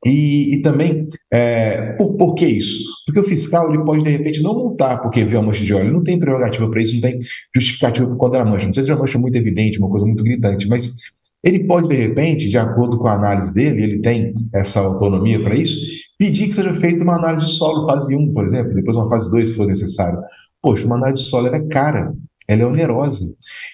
[0.06, 2.78] E, e também, é, por, por que isso?
[3.04, 5.92] Porque o fiscal ele pode, de repente, não multar porque viu a mancha de óleo,
[5.92, 7.18] não tem prerrogativa para isso, não tem
[7.54, 8.66] justificativa por conta da mancha.
[8.66, 11.12] Não seja uma mancha muito evidente, uma coisa muito gritante, mas
[11.44, 15.54] ele pode, de repente, de acordo com a análise dele, ele tem essa autonomia para
[15.54, 15.78] isso,
[16.18, 19.30] pedir que seja feita uma análise de solo, fase 1, por exemplo, depois uma fase
[19.30, 20.18] 2, se for necessário.
[20.62, 22.12] Poxa, uma análise de solo é cara
[22.50, 23.24] ela é onerosa.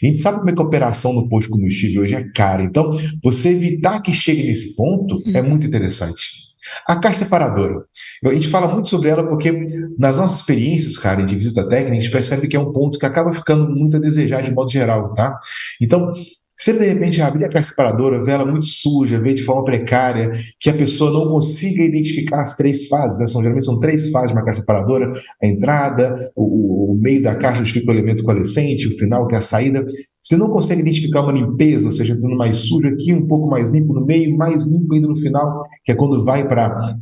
[0.02, 2.62] A gente sabe como é que a operação no posto de combustível hoje é cara.
[2.62, 2.90] Então,
[3.24, 5.48] você evitar que chegue nesse ponto é uhum.
[5.48, 6.46] muito interessante.
[6.86, 7.84] A caixa separadora.
[8.24, 9.50] A gente fala muito sobre ela porque,
[9.98, 13.06] nas nossas experiências, cara, de visita técnica, a gente percebe que é um ponto que
[13.06, 15.38] acaba ficando muito a desejar de modo geral, tá?
[15.80, 16.12] Então,
[16.58, 19.64] se ele de repente abrir a caixa separadora, vê ela muito suja, vê de forma
[19.64, 23.26] precária, que a pessoa não consiga identificar as três fases, né?
[23.26, 27.34] são, geralmente são três fases de uma caixa separadora: a entrada, o, o meio da
[27.34, 29.84] caixa onde fica o elemento coalescente, o final, que é a saída.
[30.22, 33.70] Você não consegue identificar uma limpeza, ou seja, entrando mais sujo aqui, um pouco mais
[33.70, 36.96] limpo no meio, mais limpo ainda no final, que é quando vai para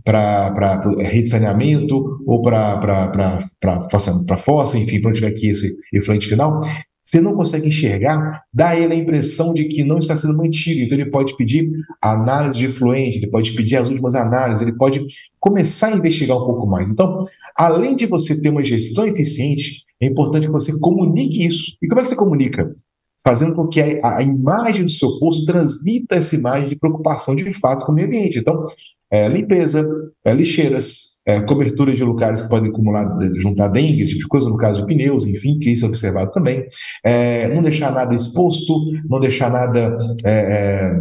[0.99, 3.49] rede de saneamento ou para
[3.90, 6.61] fossa, fossa, enfim, para onde tiver aqui esse efluente final
[7.05, 10.81] você não consegue enxergar, dá a ele a impressão de que não está sendo mantido.
[10.81, 11.71] Então, ele pode pedir
[12.03, 15.05] análise de fluente, ele pode pedir as últimas análises, ele pode
[15.38, 16.88] começar a investigar um pouco mais.
[16.88, 17.23] Então,
[17.55, 21.77] além de você ter uma gestão eficiente, é importante que você comunique isso.
[21.83, 22.75] E como é que você comunica?
[23.23, 27.53] Fazendo com que a, a imagem do seu posto transmita essa imagem de preocupação de
[27.53, 28.38] fato com o meio ambiente.
[28.38, 28.64] Então,
[29.11, 29.87] é, limpeza,
[30.25, 33.06] é, lixeiras, é, coberturas de lugares que podem acumular,
[33.40, 36.30] juntar dengue, esse tipo de coisa, no caso de pneus, enfim, que isso é observado
[36.30, 36.64] também.
[37.04, 38.74] É, não deixar nada exposto,
[39.08, 41.00] não deixar nada é, é,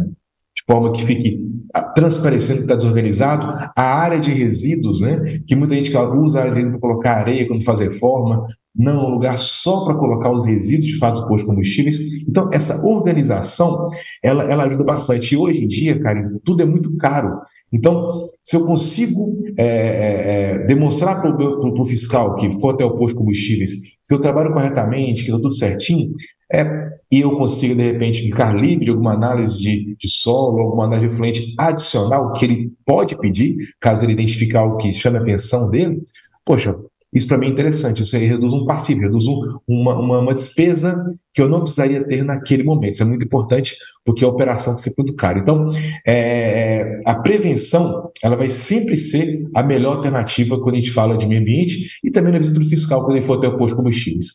[0.66, 1.38] forma que fique
[1.74, 3.46] ah, transparecendo que está desorganizado.
[3.76, 5.40] A área de resíduos, né?
[5.46, 8.46] Que muita gente usa a área de resíduos para colocar areia quando faz reforma.
[8.76, 11.96] Não, é um lugar só para colocar os resíduos de fato postos combustíveis.
[12.28, 13.88] Então, essa organização,
[14.22, 15.32] ela, ela ajuda bastante.
[15.32, 17.38] E hoje em dia, cara, tudo é muito caro.
[17.72, 22.96] Então, se eu consigo é, é, é demonstrar para o fiscal que for até o
[22.96, 23.72] posto de combustíveis
[24.06, 26.12] que eu trabalho corretamente, que está tudo certinho,
[26.52, 26.64] é,
[27.10, 31.08] e eu consigo, de repente, ficar livre de alguma análise de, de solo, alguma análise
[31.08, 35.70] de fluente adicional que ele pode pedir, caso ele identifique algo que chame a atenção
[35.70, 36.02] dele,
[36.44, 36.76] poxa,
[37.14, 38.02] isso para mim é interessante.
[38.02, 41.00] Isso aí reduz um passivo, reduz um, uma, uma, uma, despesa
[41.32, 42.94] que eu não precisaria ter naquele momento.
[42.94, 45.38] Isso é muito importante porque a operação que ser muito cara.
[45.38, 45.68] Então,
[46.06, 51.26] é, a prevenção ela vai sempre ser a melhor alternativa quando a gente fala de
[51.26, 53.76] meio ambiente e também na visita do fiscal quando ele for até o posto de
[53.76, 54.26] combustíveis.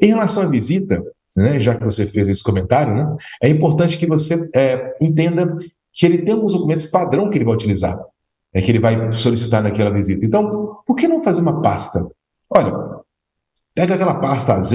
[0.00, 1.02] Em relação à visita,
[1.36, 5.54] né, já que você fez esse comentário, né, é importante que você é, entenda
[5.92, 7.98] que ele tem alguns documentos padrão que ele vai utilizar,
[8.54, 10.24] é que ele vai solicitar naquela visita.
[10.24, 12.00] Então, por que não fazer uma pasta?
[12.50, 12.72] Olha,
[13.78, 14.74] pega aquela pasta AZ,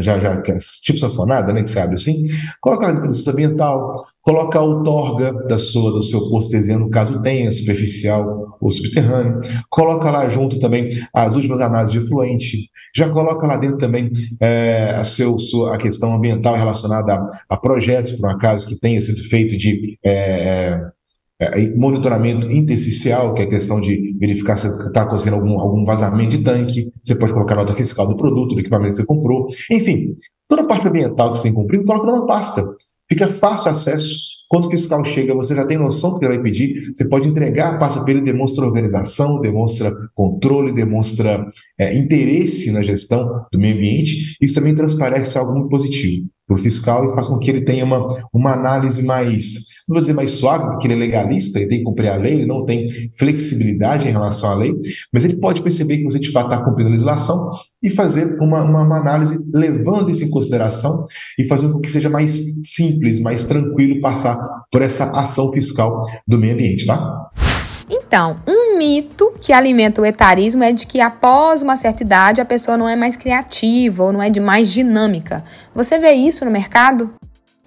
[0.00, 0.40] já, já,
[0.82, 2.22] tipo sanfonada, né, que você abre assim,
[2.60, 7.50] coloca lá de licença ambiental, coloca a outorga da sua, do seu postesiano, caso tenha,
[7.50, 13.56] superficial ou subterrâneo, coloca lá junto também as últimas análises de efluente, já coloca lá
[13.56, 18.30] dentro também é, a, seu, sua, a questão ambiental relacionada a, a projetos, por um
[18.30, 20.80] acaso que tenha sido feito de é,
[21.42, 26.36] é, monitoramento intersticial, que é a questão de verificar se está acontecendo algum, algum vazamento
[26.36, 30.14] de tanque, você pode colocar nota fiscal do produto, do equipamento que você comprou, enfim,
[30.48, 32.62] toda a parte ambiental que você tem cumprido, coloca numa pasta.
[33.08, 34.32] Fica fácil acesso.
[34.48, 37.28] Quando o fiscal chega, você já tem noção do que ele vai pedir, você pode
[37.28, 41.46] entregar a pasta para ele, demonstra organização, demonstra controle, demonstra
[41.78, 44.36] é, interesse na gestão do meio ambiente.
[44.40, 47.84] Isso também transparece algo muito positivo para o fiscal e faz com que ele tenha
[47.84, 49.54] uma, uma análise mais,
[49.88, 52.34] não vou dizer mais suave, porque ele é legalista, ele tem que cumprir a lei,
[52.34, 54.74] ele não tem flexibilidade em relação à lei,
[55.12, 57.36] mas ele pode perceber que você de fato está cumprindo a legislação
[57.82, 61.04] e fazer uma, uma, uma, análise levando isso em consideração
[61.38, 64.38] e fazendo com que seja mais simples, mais tranquilo passar
[64.70, 67.30] por essa ação fiscal do meio ambiente, tá?
[67.94, 72.44] Então, um mito que alimenta o etarismo é de que após uma certa idade a
[72.44, 75.44] pessoa não é mais criativa ou não é de mais dinâmica.
[75.74, 77.12] Você vê isso no mercado?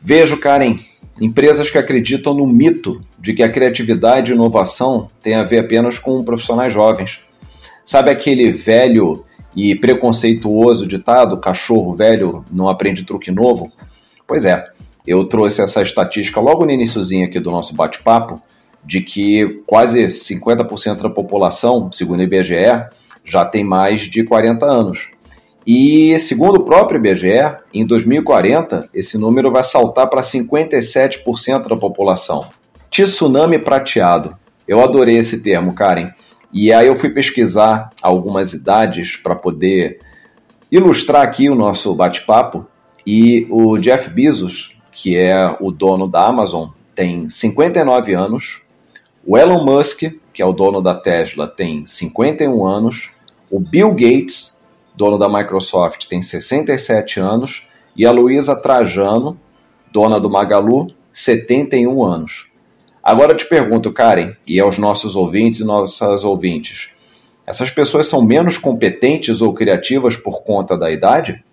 [0.02, 0.80] Vejo, Karen.
[1.22, 6.00] Empresas que acreditam no mito de que a criatividade e inovação têm a ver apenas
[6.00, 7.20] com profissionais jovens.
[7.86, 9.24] Sabe aquele velho
[9.56, 13.72] e preconceituoso ditado: cachorro velho não aprende truque novo?
[14.28, 14.68] Pois é,
[15.06, 18.42] eu trouxe essa estatística logo no iníciozinho aqui do nosso bate-papo
[18.86, 22.86] de que quase 50% da população, segundo o IBGE,
[23.24, 25.12] já tem mais de 40 anos.
[25.66, 32.46] E, segundo o próprio IBGE, em 2040, esse número vai saltar para 57% da população.
[32.92, 34.38] Tsunami prateado.
[34.68, 36.12] Eu adorei esse termo, Karen.
[36.54, 40.00] E aí eu fui pesquisar algumas idades para poder
[40.72, 42.68] ilustrar aqui o nosso bate-papo.
[43.06, 48.62] E o Jeff Bezos, que é o dono da Amazon, tem 59 anos,
[49.26, 53.10] o Elon Musk, que é o dono da Tesla, tem 51 anos.
[53.50, 54.56] O Bill Gates,
[54.96, 57.68] dono da Microsoft, tem 67 anos.
[57.96, 59.40] E a Luísa Trajano,
[59.92, 62.52] dona do Magalu, 71 anos.
[63.02, 66.90] Agora eu te pergunto, Karen, e aos nossos ouvintes e nossas ouvintes,
[67.48, 71.44] essas pessoas são menos competentes ou criativas por conta da idade?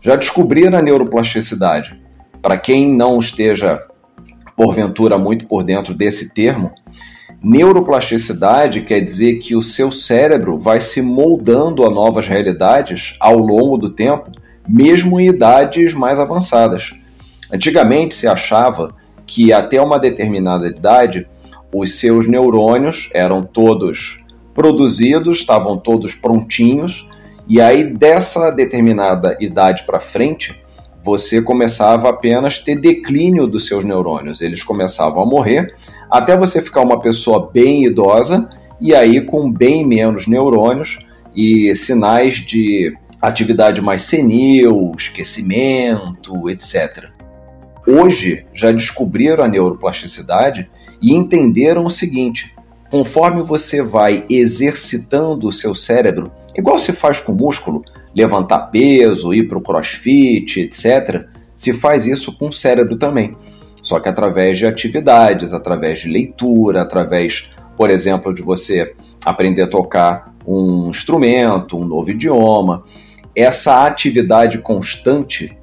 [0.00, 2.00] Já descobriram a neuroplasticidade?
[2.42, 3.86] Para quem não esteja
[4.58, 6.72] porventura muito por dentro desse termo,
[7.40, 13.78] neuroplasticidade quer dizer que o seu cérebro vai se moldando a novas realidades ao longo
[13.78, 14.32] do tempo,
[14.68, 16.92] mesmo em idades mais avançadas.
[17.52, 18.88] Antigamente se achava
[19.24, 21.28] que até uma determinada idade
[21.72, 27.08] os seus neurônios eram todos produzidos, estavam todos prontinhos,
[27.46, 30.60] e aí dessa determinada idade para frente,
[31.08, 34.42] você começava apenas a ter declínio dos seus neurônios.
[34.42, 35.74] Eles começavam a morrer
[36.10, 38.46] até você ficar uma pessoa bem idosa
[38.78, 40.98] e aí com bem menos neurônios
[41.34, 47.06] e sinais de atividade mais senil, esquecimento, etc.
[47.86, 50.68] Hoje já descobriram a neuroplasticidade
[51.00, 52.54] e entenderam o seguinte:
[52.90, 57.82] conforme você vai exercitando o seu cérebro, igual se faz com músculo,
[58.18, 63.36] levantar peso, ir para o crossfit, etc., se faz isso com o cérebro também.
[63.80, 68.92] Só que através de atividades, através de leitura, através, por exemplo, de você
[69.24, 72.84] aprender a tocar um instrumento, um novo idioma.
[73.36, 75.56] Essa atividade constante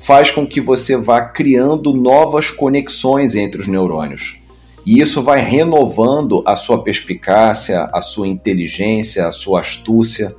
[0.00, 4.40] faz com que você vá criando novas conexões entre os neurônios.
[4.86, 10.34] E isso vai renovando a sua perspicácia, a sua inteligência, a sua astúcia.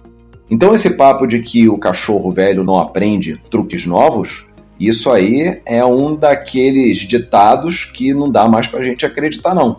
[0.50, 4.48] Então, esse papo de que o cachorro velho não aprende truques novos,
[4.80, 9.78] isso aí é um daqueles ditados que não dá mais para a gente acreditar, não.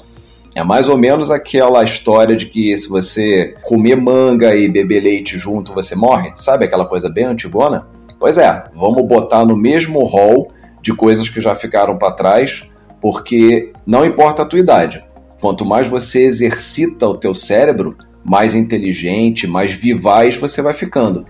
[0.55, 5.39] É mais ou menos aquela história de que se você comer manga e beber leite
[5.39, 6.33] junto, você morre.
[6.37, 7.87] Sabe aquela coisa bem antigona?
[8.19, 10.53] Pois é, vamos botar no mesmo rol
[10.83, 12.65] de coisas que já ficaram para trás,
[13.01, 15.03] porque não importa a tua idade.
[15.41, 21.27] Quanto mais você exercita o teu cérebro, mais inteligente, mais vivaz você vai ficando.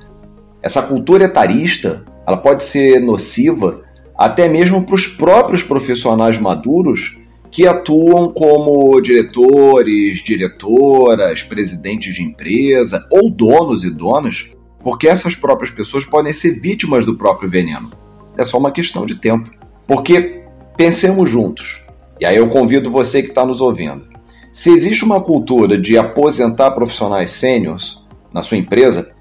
[0.62, 3.82] Essa cultura etarista, ela pode ser nociva
[4.16, 7.18] até mesmo para os próprios profissionais maduros
[7.50, 14.50] que atuam como diretores, diretoras, presidentes de empresa ou donos e donas,
[14.80, 17.90] porque essas próprias pessoas podem ser vítimas do próprio veneno.
[18.36, 19.50] É só uma questão de tempo.
[19.86, 20.44] Porque
[20.76, 21.82] pensemos juntos,
[22.20, 24.09] e aí eu convido você que está nos ouvindo.
[24.52, 29.14] Se existe uma cultura de aposentar profissionais sêniores na sua empresa,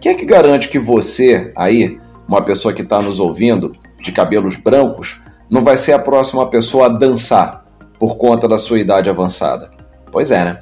[0.00, 4.56] quem é que garante que você, aí, uma pessoa que está nos ouvindo, de cabelos
[4.56, 5.20] brancos,
[5.50, 7.64] não vai ser a próxima pessoa a dançar
[7.98, 9.70] por conta da sua idade avançada.
[10.12, 10.58] Pois é, né?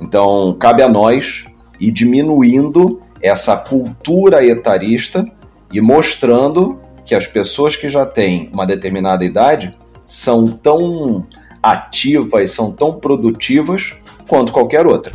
[0.00, 1.44] Então, cabe a nós
[1.78, 5.24] ir diminuindo essa cultura etarista
[5.72, 11.26] e mostrando que as pessoas que já têm uma determinada idade são tão
[11.62, 13.94] ativas, são tão produtivas
[14.26, 15.12] quanto qualquer outra.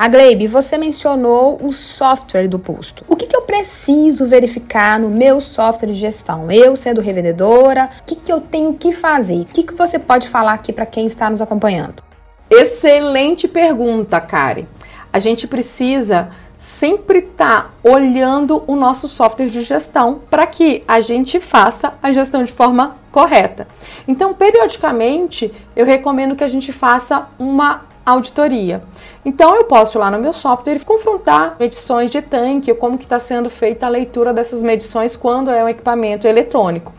[0.00, 3.04] A Gleibe, você mencionou o software do posto.
[3.06, 6.50] O que, que, eu preciso verificar no meu software de gestão?
[6.50, 9.42] Eu, sendo revendedora, o que, que eu tenho que fazer?
[9.42, 12.02] O que, que você pode falar aqui para quem está nos acompanhando?
[12.48, 14.66] Excelente pergunta, Kari.
[15.12, 21.00] A gente precisa sempre estar tá olhando o nosso software de gestão para que a
[21.00, 23.66] gente faça a gestão de forma correta.
[24.06, 28.82] Então, periodicamente, eu recomendo que a gente faça uma auditoria.
[29.24, 33.50] Então eu posso lá no meu software confrontar medições de tanque, como que está sendo
[33.50, 36.92] feita a leitura dessas medições quando é um equipamento eletrônico.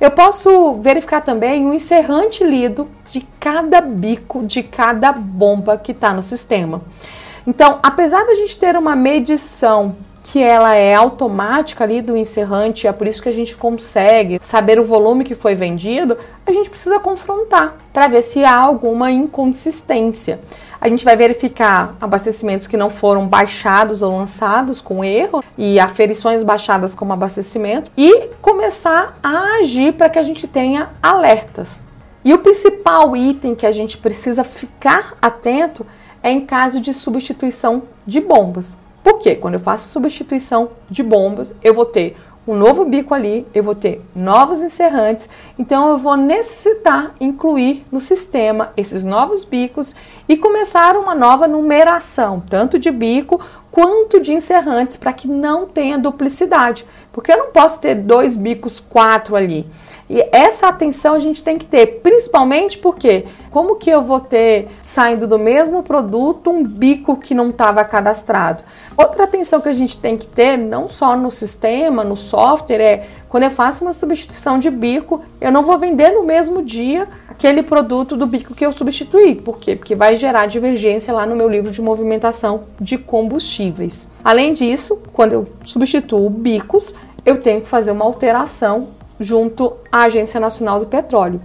[0.00, 6.12] Eu posso verificar também o encerrante lido de cada bico de cada bomba que está
[6.12, 6.82] no sistema.
[7.46, 9.94] Então, apesar da gente ter uma medição
[10.32, 14.80] que ela é automática ali do encerrante, é por isso que a gente consegue saber
[14.80, 16.16] o volume que foi vendido,
[16.46, 20.40] a gente precisa confrontar para ver se há alguma inconsistência.
[20.80, 26.42] A gente vai verificar abastecimentos que não foram baixados ou lançados com erro e aferições
[26.42, 31.82] baixadas como abastecimento e começar a agir para que a gente tenha alertas.
[32.24, 35.86] E o principal item que a gente precisa ficar atento
[36.22, 38.80] é em caso de substituição de bombas.
[39.02, 43.62] Porque quando eu faço substituição de bombas, eu vou ter um novo bico ali, eu
[43.62, 49.94] vou ter novos encerrantes, então eu vou necessitar incluir no sistema esses novos bicos
[50.28, 53.40] e começar uma nova numeração, tanto de bico
[53.72, 58.78] quanto de encerrantes, para que não tenha duplicidade, porque eu não posso ter dois bicos,
[58.78, 59.66] quatro ali.
[60.10, 64.68] E essa atenção a gente tem que ter, principalmente porque como que eu vou ter
[64.82, 68.62] saindo do mesmo produto um bico que não estava cadastrado?
[68.94, 73.06] Outra atenção que a gente tem que ter, não só no sistema, no software, é
[73.32, 77.62] quando eu faço uma substituição de bico, eu não vou vender no mesmo dia aquele
[77.62, 79.34] produto do bico que eu substituí.
[79.34, 79.74] Por quê?
[79.74, 84.10] Porque vai gerar divergência lá no meu livro de movimentação de combustíveis.
[84.22, 90.38] Além disso, quando eu substituo bicos, eu tenho que fazer uma alteração junto à Agência
[90.38, 91.40] Nacional do Petróleo.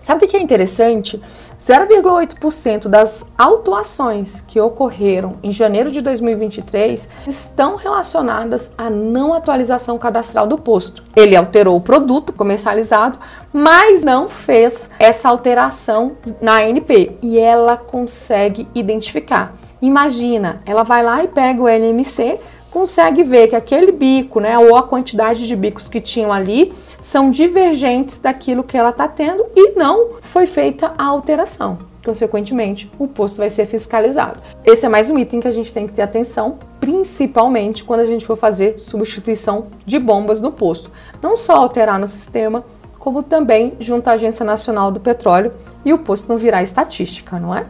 [0.00, 1.22] Sabe o que é interessante?
[1.60, 10.46] 0,8% das autuações que ocorreram em janeiro de 2023 estão relacionadas à não atualização cadastral
[10.46, 11.04] do posto.
[11.14, 13.18] Ele alterou o produto comercializado,
[13.52, 19.54] mas não fez essa alteração na ANP e ela consegue identificar.
[19.82, 22.38] Imagina, ela vai lá e pega o LMC,
[22.70, 27.30] consegue ver que aquele bico, né, ou a quantidade de bicos que tinham ali, são
[27.30, 31.78] divergentes daquilo que ela está tendo e não foi feita a alteração.
[32.04, 34.40] Consequentemente, o posto vai ser fiscalizado.
[34.64, 38.06] Esse é mais um item que a gente tem que ter atenção, principalmente quando a
[38.06, 40.90] gente for fazer substituição de bombas no posto.
[41.20, 42.64] Não só alterar no sistema,
[42.98, 45.52] como também junto à Agência Nacional do Petróleo
[45.84, 47.66] e o posto não virar estatística, não é?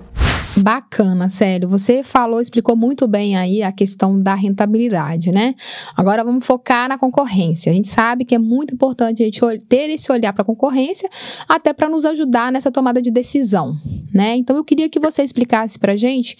[0.63, 1.69] Bacana, sério.
[1.69, 5.55] Você falou, explicou muito bem aí a questão da rentabilidade, né?
[5.97, 7.71] Agora vamos focar na concorrência.
[7.71, 11.09] A gente sabe que é muito importante a gente ter esse olhar para a concorrência,
[11.49, 13.77] até para nos ajudar nessa tomada de decisão,
[14.13, 14.37] né?
[14.37, 16.37] Então eu queria que você explicasse para gente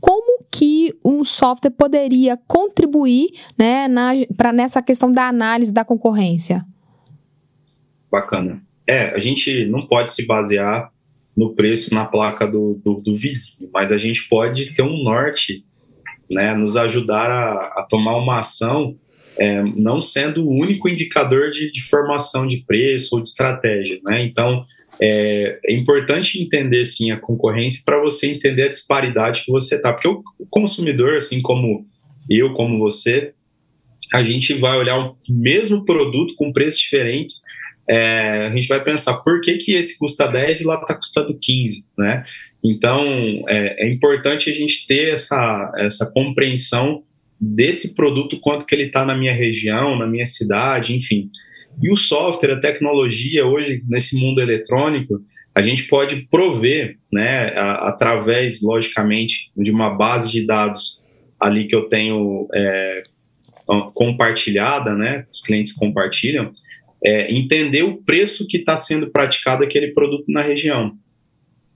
[0.00, 4.12] como que um software poderia contribuir, né, na,
[4.52, 6.64] nessa questão da análise da concorrência.
[8.10, 8.62] bacana.
[8.86, 10.90] É, a gente não pode se basear
[11.36, 15.64] no preço na placa do, do, do vizinho, mas a gente pode ter um norte,
[16.30, 18.96] né, nos ajudar a, a tomar uma ação
[19.36, 24.22] é, não sendo o único indicador de, de, formação de preço ou de estratégia, né?
[24.22, 24.64] Então,
[25.00, 29.92] é, é importante entender, sim, a concorrência para você entender a disparidade que você está,
[29.92, 31.86] porque o, o consumidor, assim como
[32.28, 33.32] eu, como você,
[34.12, 37.42] a gente vai olhar o mesmo produto com preços diferentes,
[37.88, 41.36] é, a gente vai pensar por que, que esse custa 10 e lá está custando
[41.38, 42.24] 15, né?
[42.64, 43.04] Então,
[43.48, 47.02] é, é, importante a gente ter essa, essa compreensão
[47.40, 51.28] desse produto, quanto que ele está na minha região, na minha cidade, enfim.
[51.82, 55.20] E o software, a tecnologia, hoje, nesse mundo eletrônico,
[55.54, 61.02] a gente pode prover, né, a, através, logicamente, de uma base de dados
[61.40, 63.02] ali que eu tenho é,
[63.92, 66.52] compartilhada, né, os clientes compartilham,
[67.04, 70.96] é, entender o preço que está sendo praticado aquele produto na região.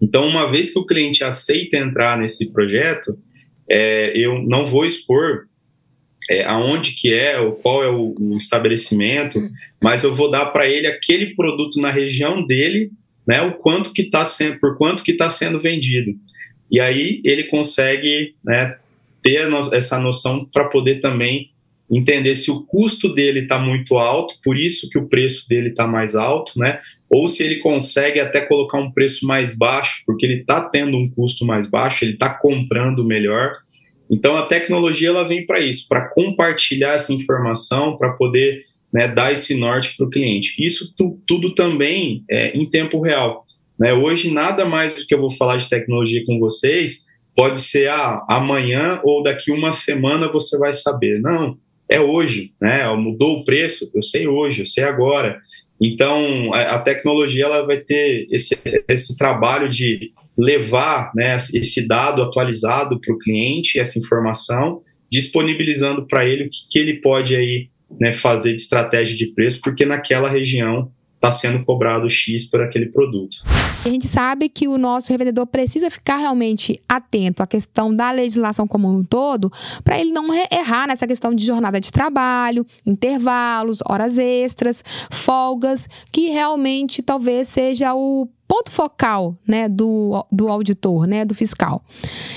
[0.00, 3.18] Então, uma vez que o cliente aceita entrar nesse projeto,
[3.68, 5.46] é, eu não vou expor
[6.30, 9.38] é, aonde que é, ou qual é o, o estabelecimento,
[9.82, 12.90] mas eu vou dar para ele aquele produto na região dele,
[13.26, 16.12] né, o quanto que está sendo, por quanto que está sendo vendido.
[16.70, 18.76] E aí ele consegue né,
[19.22, 21.50] ter essa noção para poder também
[21.90, 25.86] entender se o custo dele está muito alto, por isso que o preço dele está
[25.86, 26.78] mais alto, né?
[27.08, 31.08] Ou se ele consegue até colocar um preço mais baixo, porque ele está tendo um
[31.10, 33.52] custo mais baixo, ele está comprando melhor.
[34.10, 38.62] Então a tecnologia ela vem para isso, para compartilhar essa informação, para poder
[38.92, 40.54] né, dar esse norte para o cliente.
[40.58, 43.44] Isso tu, tudo também é, em tempo real.
[43.78, 43.92] Né?
[43.92, 48.24] Hoje nada mais do que eu vou falar de tecnologia com vocês pode ser ah,
[48.28, 51.20] amanhã ou daqui uma semana você vai saber.
[51.20, 51.58] Não,
[51.88, 52.88] é hoje, né?
[52.94, 55.38] Mudou o preço, eu sei hoje, eu sei agora.
[55.80, 58.58] Então a, tecnologia ela vai ter esse,
[58.88, 66.26] esse trabalho de levar né, esse dado atualizado para o cliente, essa informação, disponibilizando para
[66.26, 67.68] ele o que, que, ele pode aí
[68.00, 70.90] né, fazer de estratégia de preço, porque naquela região
[71.26, 73.38] está sendo cobrado X por aquele produto.
[73.84, 78.66] A gente sabe que o nosso revendedor precisa ficar realmente atento à questão da legislação
[78.66, 79.50] como um todo,
[79.82, 86.30] para ele não errar nessa questão de jornada de trabalho, intervalos, horas extras, folgas, que
[86.30, 91.82] realmente talvez seja o ponto focal né, do, do auditor, né, do fiscal.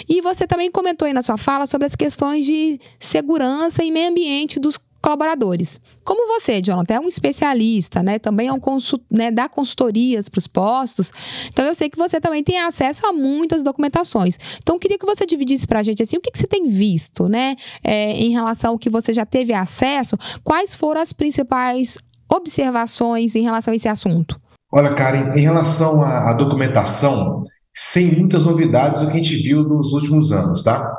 [0.07, 4.09] E você também comentou aí na sua fala sobre as questões de segurança e meio
[4.09, 5.79] ambiente dos colaboradores.
[6.03, 8.19] Como você, Jonathan, é um especialista, né?
[8.19, 11.11] Também é um consult, né, dá consultorias para os postos.
[11.47, 14.37] Então eu sei que você também tem acesso a muitas documentações.
[14.57, 16.69] Então eu queria que você dividisse para a gente assim, o que, que você tem
[16.69, 17.55] visto, né?
[17.83, 21.97] É, em relação ao que você já teve acesso, quais foram as principais
[22.31, 24.39] observações em relação a esse assunto?
[24.71, 27.41] Olha, Karen, em relação à, à documentação,
[27.73, 30.91] sem muitas novidades o que a gente viu nos últimos anos, tá?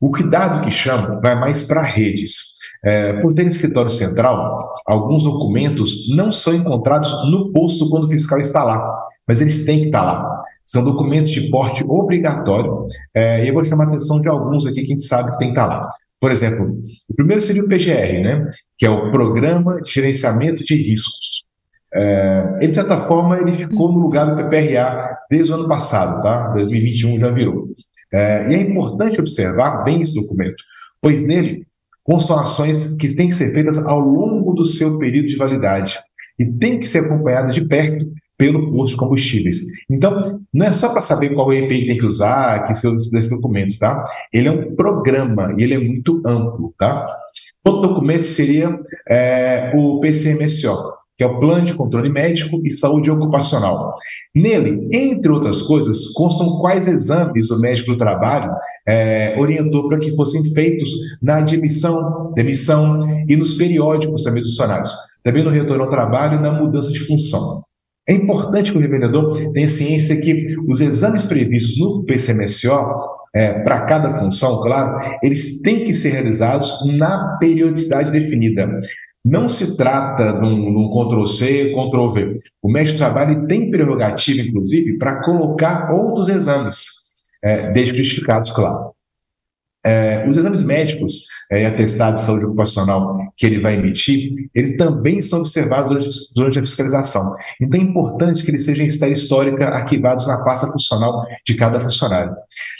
[0.00, 2.57] O cuidado que chama vai mais para redes.
[2.84, 8.38] É, por ter escritório central, alguns documentos não são encontrados no posto quando o fiscal
[8.38, 10.38] está lá, mas eles têm que estar lá.
[10.64, 14.76] São documentos de porte obrigatório, é, e eu vou chamar a atenção de alguns aqui
[14.76, 15.88] que a gente sabe que tem que estar lá.
[16.20, 16.76] Por exemplo,
[17.08, 21.44] o primeiro seria o PGR, né, que é o Programa de Gerenciamento de Riscos.
[21.94, 26.20] É, ele, de certa forma, ele ficou no lugar do PPRA desde o ano passado,
[26.20, 26.48] tá?
[26.48, 27.68] 2021 já virou.
[28.12, 30.62] É, e é importante observar bem esse documento,
[31.00, 31.66] pois nele
[32.08, 35.98] constam ações que têm que ser feitas ao longo do seu período de validade
[36.40, 39.56] e tem que ser acompanhadas de perto pelo posto de combustíveis.
[39.90, 43.76] Então, não é só para saber qual EPI tem que usar, que seus esse documento,
[43.78, 44.04] tá?
[44.32, 47.04] Ele é um programa e ele é muito amplo, tá?
[47.66, 50.76] Outro documento seria é, o PCMSO,
[51.18, 53.96] que é o Plano de Controle Médico e Saúde Ocupacional.
[54.32, 58.52] Nele, entre outras coisas, constam quais exames o médico do trabalho
[58.86, 60.88] é, orientou para que fossem feitos
[61.20, 64.94] na admissão, demissão e nos periódicos também dos funcionários,
[65.24, 67.62] também no retorno ao trabalho e na mudança de função.
[68.08, 72.70] É importante que o revendedor tenha ciência que os exames previstos no PCMSO,
[73.34, 78.66] é, para cada função, claro, eles têm que ser realizados na periodicidade definida.
[79.30, 82.36] Não se trata de um, um Ctrl-C, Ctrl-V.
[82.62, 87.12] O médico de trabalho tem prerrogativa, inclusive, para colocar outros exames,
[87.44, 88.94] é, desde justificados, claro.
[89.88, 94.76] É, os exames médicos é, e atestados de saúde ocupacional que ele vai emitir, eles
[94.76, 97.34] também são observados durante, durante, a fiscalização.
[97.60, 101.80] Então é importante que eles sejam em série histórica arquivados na pasta funcional de cada
[101.80, 102.34] funcionário.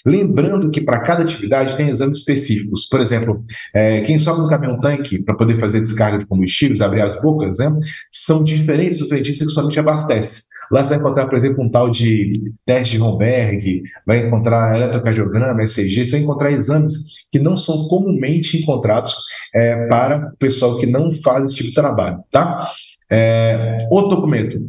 [0.05, 2.85] Lembrando que para cada atividade tem exames específicos.
[2.85, 3.43] Por exemplo,
[3.75, 7.71] é, quem sobe no caminhão-tanque para poder fazer descarga de combustíveis, abrir as bocas, né,
[8.11, 10.49] são diferentes dos frentistas que somente abastece.
[10.71, 15.63] Lá você vai encontrar, por exemplo, um tal de teste de Romberg, vai encontrar eletrocardiograma,
[15.63, 19.15] ECG, você vai encontrar exames que não são comumente encontrados
[19.55, 22.69] é, para o pessoal que não faz esse tipo de trabalho, tá?
[23.11, 24.61] É, outro documento,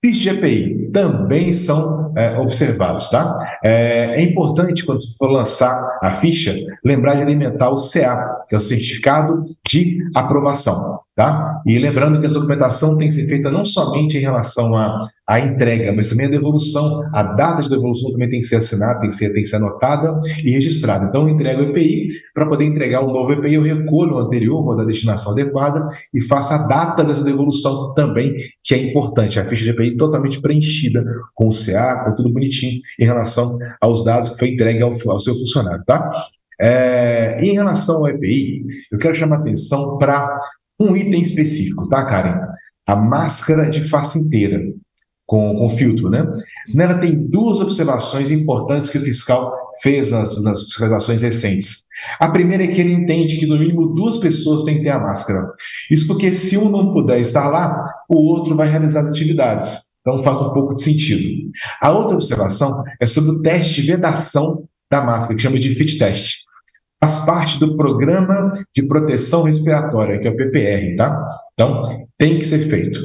[0.00, 3.58] PIS de EPI também são é, observados, tá?
[3.64, 8.54] É, é, importante, quando você for lançar a ficha, lembrar de alimentar o CA, que
[8.54, 11.00] é o Certificado de Aprovação.
[11.18, 11.60] Tá?
[11.66, 15.40] E lembrando que a documentação tem que ser feita não somente em relação à, à
[15.40, 17.02] entrega, mas também a devolução.
[17.12, 19.56] A data de devolução também tem que ser assinada, tem que ser, tem que ser
[19.56, 21.06] anotada e registrada.
[21.06, 24.62] Então, eu entrego o EPI, para poder entregar o novo EPI, eu recolho o anterior,
[24.62, 29.40] vou da destinação adequada e faço a data dessa devolução também, que é importante.
[29.40, 31.04] A ficha de EPI totalmente preenchida
[31.34, 33.50] com o CA, com tudo bonitinho, em relação
[33.80, 35.82] aos dados que foi entregue ao, ao seu funcionário.
[35.84, 36.12] Tá?
[36.60, 40.36] É, em relação ao EPI, eu quero chamar atenção para
[40.78, 42.38] um item específico, tá, Karen?
[42.86, 44.60] A máscara de face inteira,
[45.26, 46.24] com, com filtro, né?
[46.74, 49.52] Nela tem duas observações importantes que o fiscal
[49.82, 51.84] fez nas, nas fiscalizações recentes.
[52.18, 55.00] A primeira é que ele entende que no mínimo duas pessoas têm que ter a
[55.00, 55.46] máscara.
[55.90, 59.88] Isso porque se um não puder estar lá, o outro vai realizar as atividades.
[60.00, 61.50] Então faz um pouco de sentido.
[61.82, 65.98] A outra observação é sobre o teste de vedação da máscara, que chama de fit
[65.98, 66.47] test
[67.00, 71.40] faz parte do Programa de Proteção Respiratória, que é o PPR, tá?
[71.54, 71.82] Então,
[72.16, 73.00] tem que ser feito.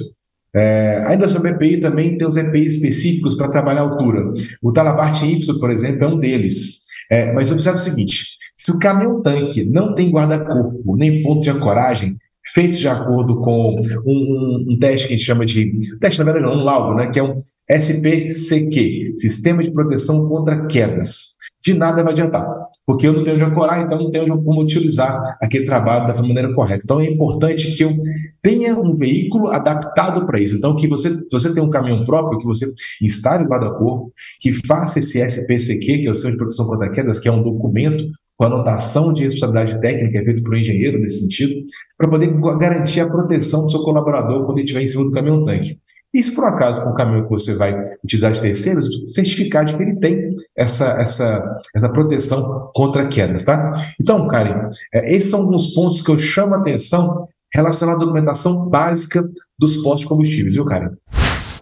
[0.55, 4.33] É, ainda sobre EPI, também tem os EPI específicos para trabalhar a altura.
[4.61, 6.83] O Talabarte Y, por exemplo, é um deles.
[7.11, 12.17] É, mas observe o seguinte: se o caminhão-tanque não tem guarda-corpo nem ponto de ancoragem,
[12.45, 15.71] feitos de acordo com um, um, um, teste que a gente chama de.
[15.99, 17.09] Teste, na verdade, não, um laudo, né?
[17.11, 21.33] Que é um SPCQ Sistema de Proteção contra Quedas
[21.63, 22.45] de nada vai adiantar,
[22.85, 26.53] porque eu não tenho onde ancorar, então não tenho como utilizar aquele trabalho da maneira
[26.53, 26.81] correta.
[26.83, 27.95] Então é importante que eu
[28.41, 30.57] tenha um veículo adaptado para isso.
[30.57, 32.65] Então, que você, você tem um caminhão próprio, que você
[33.01, 37.21] instale o guarda-corpo, que faça esse SPCQ, que é o Sistema de Proteção contra Quedas,
[37.21, 38.03] que é um documento
[38.43, 41.53] com anotação de responsabilidade técnica, é feito por um engenheiro nesse sentido,
[41.97, 45.77] para poder garantir a proteção do seu colaborador quando ele estiver em cima do caminhão-tanque.
[46.13, 47.73] E se por acaso, com o caminho que você vai
[48.03, 51.41] utilizar de terceiros, certificar de que ele tem essa, essa,
[51.75, 53.73] essa proteção contra quedas, tá?
[53.99, 58.69] Então, Karen, é, esses são alguns pontos que eu chamo a atenção relacionados à documentação
[58.69, 59.27] básica
[59.57, 60.91] dos postos de combustíveis, viu, Karen?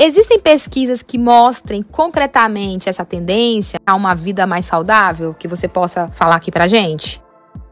[0.03, 6.09] Existem pesquisas que mostrem concretamente essa tendência a uma vida mais saudável que você possa
[6.09, 7.21] falar aqui pra gente?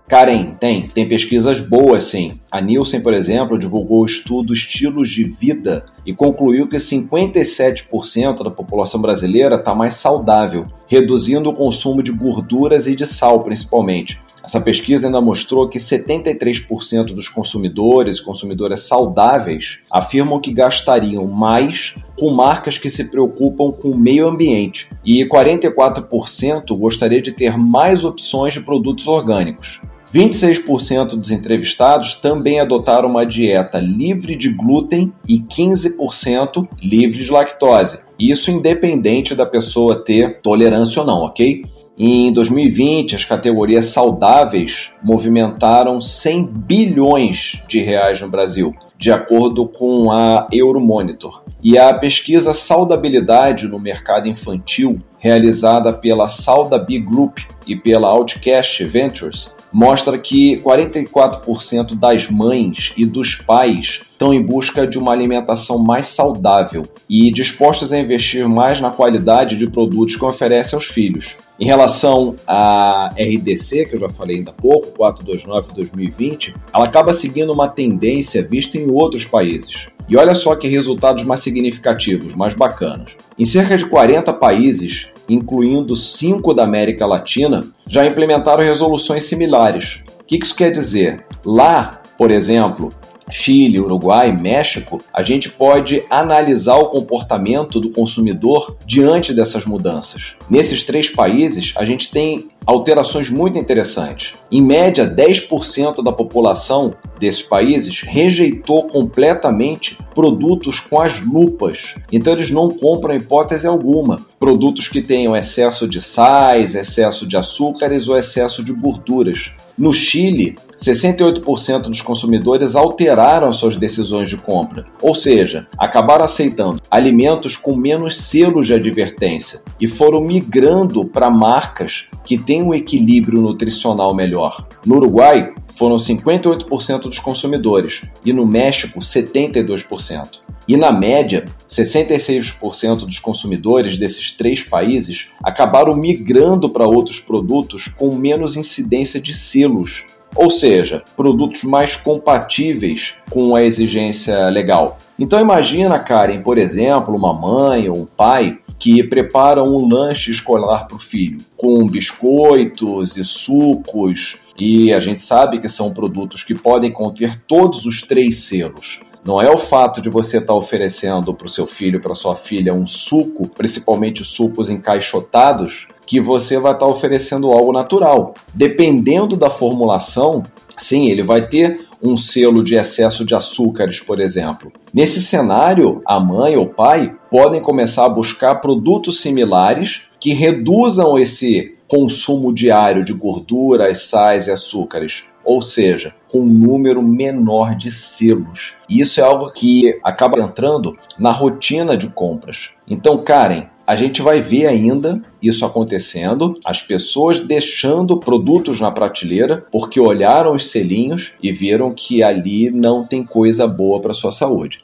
[0.07, 0.87] Karen, tem.
[0.87, 2.39] Tem pesquisas boas, sim.
[2.51, 8.51] A Nielsen, por exemplo, divulgou o estudo Estilos de Vida e concluiu que 57% da
[8.51, 14.21] população brasileira está mais saudável, reduzindo o consumo de gorduras e de sal, principalmente.
[14.49, 21.93] Essa pesquisa ainda mostrou que 73% dos consumidores e consumidoras saudáveis afirmam que gastariam mais
[22.17, 28.03] com marcas que se preocupam com o meio ambiente e 44% gostaria de ter mais
[28.03, 29.83] opções de produtos orgânicos.
[30.11, 37.99] 26% dos entrevistados também adotaram uma dieta livre de glúten e 15% livre de lactose.
[38.19, 41.63] Isso independente da pessoa ter tolerância ou não, ok?
[42.01, 50.09] Em 2020, as categorias saudáveis movimentaram 100 bilhões de reais no Brasil, de acordo com
[50.09, 51.43] a Euromonitor.
[51.61, 59.53] E a pesquisa Saudabilidade no Mercado Infantil, realizada pela Saudabi Group e pela Outcast Ventures,
[59.69, 66.07] mostra que 44% das mães e dos pais estão em busca de uma alimentação mais
[66.07, 71.35] saudável e dispostos a investir mais na qualidade de produtos que oferecem aos filhos.
[71.59, 77.51] Em relação à RDC, que eu já falei ainda há pouco, 429-2020, ela acaba seguindo
[77.51, 79.87] uma tendência vista em outros países.
[80.07, 83.11] E olha só que resultados mais significativos, mais bacanas.
[83.37, 90.01] Em cerca de 40 países, incluindo cinco da América Latina, já implementaram resoluções similares.
[90.21, 91.25] O que isso quer dizer?
[91.45, 92.89] Lá, por exemplo,
[93.29, 100.35] Chile, Uruguai, México, a gente pode analisar o comportamento do consumidor diante dessas mudanças.
[100.49, 104.35] Nesses três países, a gente tem alterações muito interessantes.
[104.51, 111.95] Em média, 10% da população desses países rejeitou completamente produtos com as lupas.
[112.11, 118.07] Então eles não compram hipótese alguma produtos que tenham excesso de sais, excesso de açúcares
[118.07, 119.51] ou excesso de gorduras.
[119.77, 127.57] No Chile, 68% dos consumidores alteraram suas decisões de compra, ou seja, acabaram aceitando alimentos
[127.57, 134.15] com menos selos de advertência e foram migrando para marcas que têm um equilíbrio nutricional
[134.15, 134.67] melhor.
[134.85, 140.41] No Uruguai, foram 58% dos consumidores e no México, 72%.
[140.67, 148.13] E na média, 66% dos consumidores desses três países acabaram migrando para outros produtos com
[148.13, 150.05] menos incidência de selos,
[150.35, 154.97] ou seja, produtos mais compatíveis com a exigência legal.
[155.17, 160.87] Então imagina, Karen, por exemplo, uma mãe ou um pai que preparam um lanche escolar
[160.87, 166.55] para o filho, com biscoitos e sucos, e a gente sabe que são produtos que
[166.55, 169.01] podem conter todos os três selos.
[169.25, 172.35] Não é o fato de você estar tá oferecendo para o seu filho, para sua
[172.35, 178.33] filha, um suco, principalmente sucos encaixotados, que você vai estar tá oferecendo algo natural.
[178.53, 180.43] Dependendo da formulação,
[180.77, 184.71] sim, ele vai ter um selo de excesso de açúcares, por exemplo.
[184.93, 191.75] Nesse cenário, a mãe ou pai podem começar a buscar produtos similares que reduzam esse
[191.87, 198.75] consumo diário de gorduras, sais e açúcares ou seja, com um número menor de selos.
[198.87, 202.75] E isso é algo que acaba entrando na rotina de compras.
[202.87, 209.65] Então, Karen, a gente vai ver ainda isso acontecendo, as pessoas deixando produtos na prateleira
[209.71, 214.83] porque olharam os selinhos e viram que ali não tem coisa boa para sua saúde.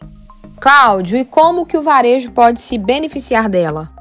[0.60, 3.95] Cláudio, e como que o varejo pode se beneficiar dela?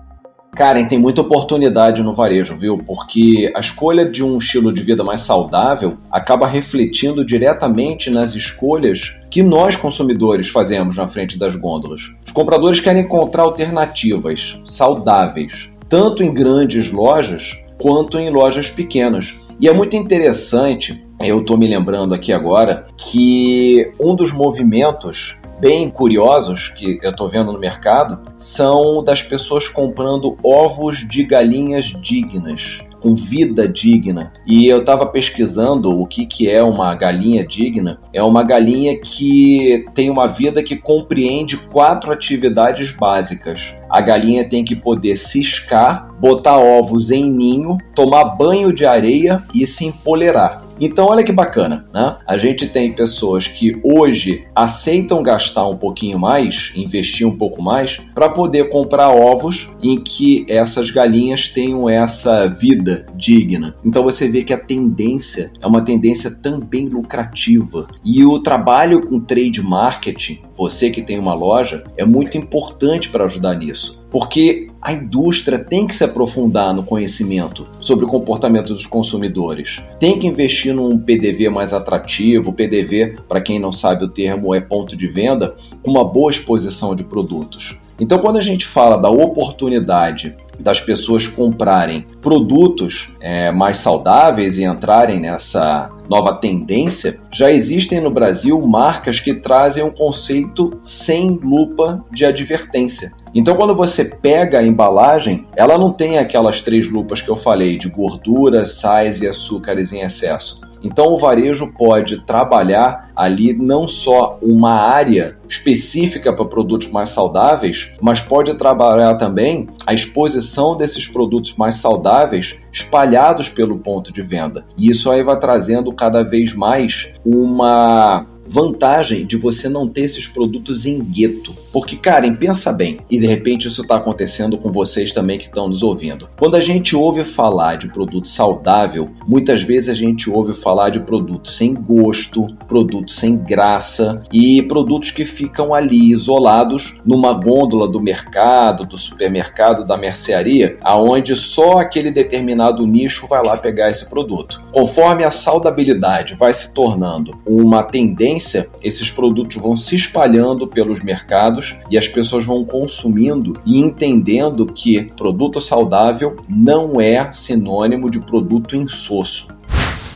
[0.54, 2.78] Karen, tem muita oportunidade no varejo, viu?
[2.78, 9.18] Porque a escolha de um estilo de vida mais saudável acaba refletindo diretamente nas escolhas
[9.30, 12.14] que nós consumidores fazemos na frente das gôndolas.
[12.24, 19.34] Os compradores querem encontrar alternativas saudáveis, tanto em grandes lojas quanto em lojas pequenas.
[19.60, 25.88] E é muito interessante, eu estou me lembrando aqui agora, que um dos movimentos bem
[25.88, 32.80] curiosos que eu estou vendo no mercado são das pessoas comprando ovos de galinhas dignas
[33.00, 34.30] com vida digna.
[34.46, 37.98] E eu estava pesquisando o que, que é uma galinha digna.
[38.12, 43.74] É uma galinha que tem uma vida que compreende quatro atividades básicas.
[43.88, 49.66] A galinha tem que poder ciscar, botar ovos em ninho, tomar banho de areia e
[49.66, 50.63] se empolerar.
[50.80, 52.16] Então, olha que bacana, né?
[52.26, 58.00] A gente tem pessoas que hoje aceitam gastar um pouquinho mais, investir um pouco mais,
[58.14, 63.74] para poder comprar ovos em que essas galinhas tenham essa vida digna.
[63.84, 67.86] Então, você vê que a tendência é uma tendência também lucrativa.
[68.04, 73.24] E o trabalho com trade marketing, você que tem uma loja, é muito importante para
[73.24, 78.86] ajudar nisso porque a indústria tem que se aprofundar no conhecimento sobre o comportamento dos
[78.86, 79.82] consumidores.
[79.98, 82.52] Tem que investir num PDV mais atrativo.
[82.52, 86.94] PDV, para quem não sabe o termo, é ponto de venda, com uma boa exposição
[86.94, 87.80] de produtos.
[87.98, 94.64] Então, quando a gente fala da oportunidade das pessoas comprarem produtos é, mais saudáveis e
[94.64, 102.04] entrarem nessa nova tendência, já existem no Brasil marcas que trazem um conceito sem lupa
[102.10, 103.12] de advertência.
[103.34, 107.76] Então, quando você pega a embalagem, ela não tem aquelas três lupas que eu falei
[107.76, 110.60] de gordura, sais e açúcares em excesso.
[110.84, 117.96] Então, o varejo pode trabalhar ali não só uma área específica para produtos mais saudáveis,
[118.00, 124.66] mas pode trabalhar também a exposição desses produtos mais saudáveis espalhados pelo ponto de venda.
[124.76, 130.26] E isso aí vai trazendo cada vez mais uma vantagem de você não ter esses
[130.26, 131.54] produtos em gueto.
[131.72, 135.68] Porque, Karen, pensa bem, e de repente isso está acontecendo com vocês também que estão
[135.68, 136.28] nos ouvindo.
[136.38, 141.00] Quando a gente ouve falar de produto saudável, muitas vezes a gente ouve falar de
[141.00, 148.00] produtos sem gosto, produtos sem graça e produtos que ficam ali isolados numa gôndola do
[148.00, 154.62] mercado, do supermercado, da mercearia, aonde só aquele determinado nicho vai lá pegar esse produto.
[154.70, 161.00] Conforme a saudabilidade vai se tornando uma tendência tendência, esses produtos vão se espalhando pelos
[161.02, 168.18] mercados e as pessoas vão consumindo e entendendo que produto saudável não é sinônimo de
[168.18, 169.54] produto insosso.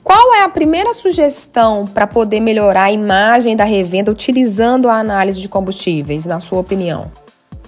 [0.03, 5.41] Qual é a primeira sugestão para poder melhorar a imagem da revenda utilizando a análise
[5.41, 7.13] de combustíveis, na sua opinião?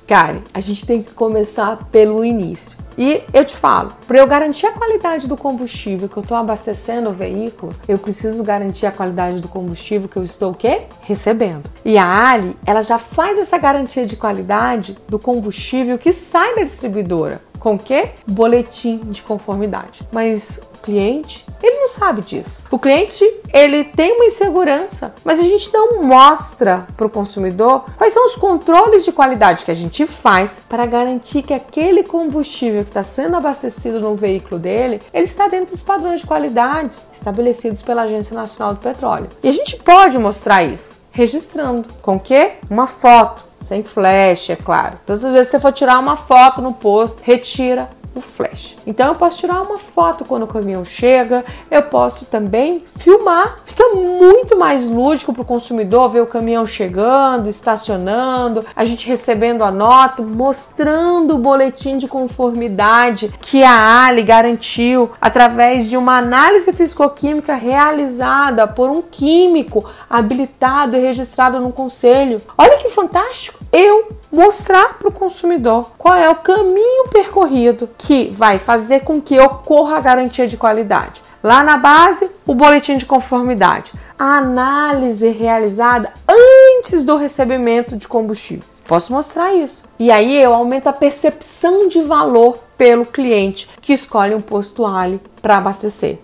[0.07, 2.77] Karen, a gente tem que começar pelo início.
[2.99, 7.09] E eu te falo, para eu garantir a qualidade do combustível que eu estou abastecendo
[7.09, 10.83] o veículo, eu preciso garantir a qualidade do combustível que eu estou o quê?
[11.01, 11.65] Recebendo.
[11.85, 16.63] E a Ali, ela já faz essa garantia de qualidade do combustível que sai da
[16.63, 17.50] distribuidora.
[17.61, 18.11] Com o quê?
[18.27, 20.03] Boletim de conformidade.
[20.11, 22.63] Mas cliente, ele não sabe disso.
[22.71, 28.13] O cliente, ele tem uma insegurança, mas a gente não mostra para o consumidor quais
[28.13, 32.91] são os controles de qualidade que a gente faz para garantir que aquele combustível que
[32.91, 38.03] está sendo abastecido no veículo dele, ele está dentro dos padrões de qualidade estabelecidos pela
[38.03, 39.29] Agência Nacional do Petróleo.
[39.43, 41.89] E a gente pode mostrar isso registrando.
[42.01, 42.53] Com o quê?
[42.69, 44.99] Uma foto, sem flash, é claro.
[45.07, 48.77] Todas as vezes que você for tirar uma foto no posto, retira o flash.
[48.87, 53.59] Então eu posso tirar uma foto quando o caminhão chega, eu posso também filmar.
[53.65, 59.63] Fica muito mais lúdico para o consumidor ver o caminhão chegando, estacionando, a gente recebendo
[59.63, 66.73] a nota, mostrando o boletim de conformidade que a Ali garantiu através de uma análise
[66.73, 72.41] fisicoquímica realizada por um químico habilitado e registrado no conselho.
[72.59, 73.61] Olha que fantástico!
[73.73, 79.41] Eu mostrar para o consumidor qual é o caminho percorrido que vai fazer com que
[79.41, 81.23] ocorra a garantia de qualidade.
[81.43, 88.83] Lá na base, o boletim de conformidade, a análise realizada antes do recebimento de combustíveis.
[88.87, 89.85] Posso mostrar isso.
[89.99, 95.19] E aí eu aumento a percepção de valor pelo cliente que escolhe um posto Ali
[95.41, 96.19] para abastecer.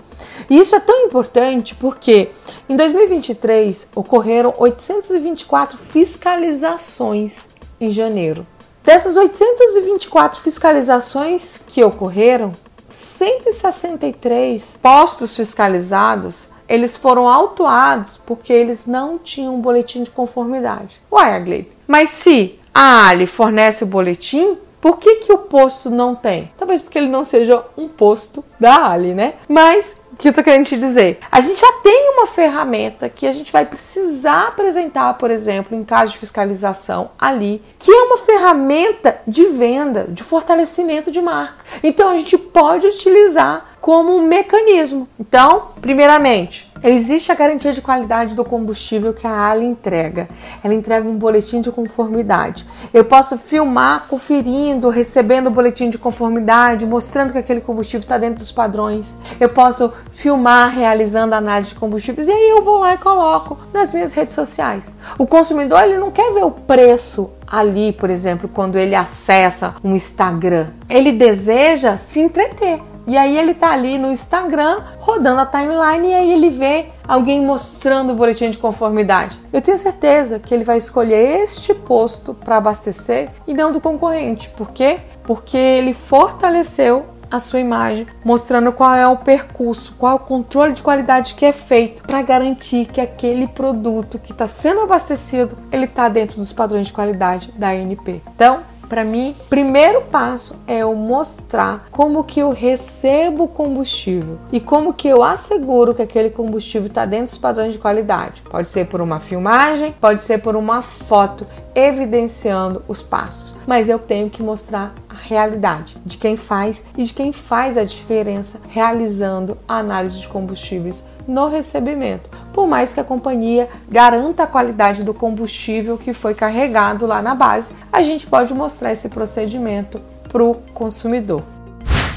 [0.50, 2.28] E isso é tão importante porque
[2.68, 7.48] em 2023 ocorreram 824 fiscalizações
[7.81, 8.47] em janeiro.
[8.83, 12.53] Dessas 824 fiscalizações que ocorreram,
[12.89, 21.01] 163 postos fiscalizados eles foram autuados porque eles não tinham um boletim de conformidade.
[21.11, 26.14] Uai, Aglebe, mas se a Ali fornece o boletim, por que, que o posto não
[26.14, 26.51] tem?
[26.57, 29.35] Talvez porque ele não seja um posto da Ali, né?
[29.49, 31.18] Mas que eu tô querendo te dizer?
[31.30, 35.84] A gente já tem uma ferramenta que a gente vai precisar apresentar, por exemplo, em
[35.84, 41.64] caso de fiscalização ali, que é uma ferramenta de venda, de fortalecimento de marca.
[41.82, 45.07] Então a gente pode utilizar como um mecanismo.
[45.16, 50.28] Então, primeiramente, existe a garantia de qualidade do combustível que a Ali entrega.
[50.61, 52.66] Ela entrega um boletim de conformidade.
[52.93, 58.39] Eu posso filmar conferindo, recebendo o boletim de conformidade, mostrando que aquele combustível está dentro
[58.39, 59.18] dos padrões.
[59.39, 63.95] Eu posso filmar realizando análise de combustíveis e aí eu vou lá e coloco nas
[63.95, 64.93] minhas redes sociais.
[65.16, 69.94] O consumidor ele não quer ver o preço ali, por exemplo, quando ele acessa um
[69.94, 70.68] Instagram.
[70.88, 72.80] Ele deseja se entreter.
[73.07, 77.40] E aí ele tá ali no Instagram rodando a timeline e aí ele vê alguém
[77.40, 79.38] mostrando o boletim de conformidade.
[79.53, 84.51] Eu tenho certeza que ele vai escolher este posto para abastecer e não do concorrente.
[84.51, 84.99] Por quê?
[85.22, 90.72] Porque ele fortaleceu a sua imagem, mostrando qual é o percurso, qual é o controle
[90.72, 95.85] de qualidade que é feito para garantir que aquele produto que está sendo abastecido ele
[95.85, 98.22] está dentro dos padrões de qualidade da ANP.
[98.35, 104.95] Então, para mim, primeiro passo é eu mostrar como que eu recebo combustível e como
[104.95, 108.43] que eu asseguro que aquele combustível está dentro dos padrões de qualidade.
[108.49, 113.99] Pode ser por uma filmagem, pode ser por uma foto evidenciando os passos, mas eu
[113.99, 119.78] tenho que mostrar realidade de quem faz e de quem faz a diferença realizando a
[119.78, 125.98] análise de combustíveis no recebimento, por mais que a companhia garanta a qualidade do combustível
[125.98, 131.55] que foi carregado lá na base, a gente pode mostrar esse procedimento para o consumidor.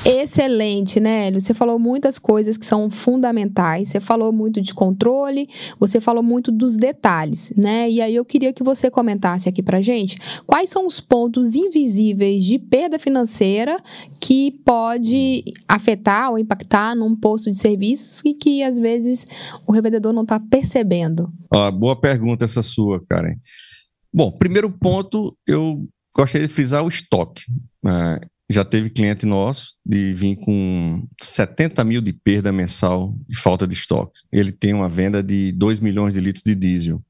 [0.10, 1.40] Excelente, né, Hélio?
[1.40, 3.90] Você falou muitas coisas que são fundamentais.
[3.90, 5.48] Você falou muito de controle,
[5.80, 7.88] você falou muito dos detalhes, né?
[7.88, 12.44] E aí eu queria que você comentasse aqui pra gente quais são os pontos invisíveis
[12.44, 13.80] de perda financeira
[14.20, 19.28] que pode afetar ou impactar num posto de serviços e que às vezes
[19.68, 21.32] o revendedor não está percebendo.
[21.54, 23.36] Ó, boa pergunta essa sua, Karen.
[24.12, 27.44] Bom, primeiro ponto, eu gostaria de frisar o estoque.
[27.84, 28.20] Né?
[28.50, 33.76] Já teve cliente nosso de vir com 70 mil de perda mensal de falta de
[33.76, 34.20] estoque.
[34.32, 37.02] Ele tem uma venda de 2 milhões de litros de diesel.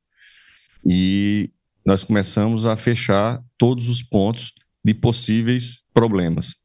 [0.86, 1.50] E
[1.86, 6.56] nós começamos a fechar todos os pontos de possíveis problemas.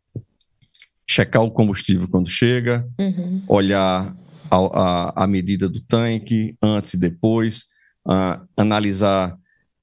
[1.06, 3.44] Checar o combustível quando chega, uhum.
[3.46, 4.16] olhar
[4.50, 7.66] a, a, a, medida do tanque antes e depois,
[8.06, 9.36] uh, analisar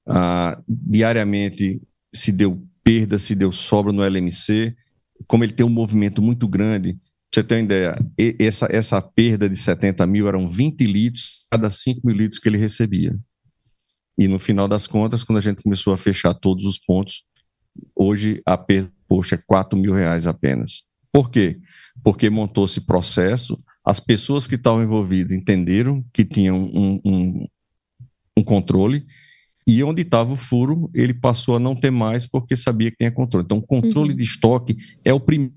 [0.06, 1.80] uh, diariamente
[2.12, 4.74] se deu perda, se deu sobra no LMC,
[5.26, 6.98] como ele tem um movimento muito grande,
[7.32, 7.96] você tem uma ideia,
[8.38, 12.58] essa, essa perda de 70 mil eram 20 litros cada 5 mil litros que ele
[12.58, 13.18] recebia.
[14.18, 17.24] E no final das contas, quando a gente começou a fechar todos os pontos,
[17.96, 20.82] hoje a perda, poxa, é 4 mil reais apenas.
[21.10, 21.58] Por quê?
[22.02, 27.46] Porque montou-se processo, as pessoas que estavam envolvidas entenderam que tinham um, um,
[28.36, 29.06] um controle,
[29.66, 33.12] e onde estava o furo, ele passou a não ter mais porque sabia que tinha
[33.12, 33.44] controle.
[33.44, 34.16] Então, controle uhum.
[34.16, 35.54] de estoque é o primeiro.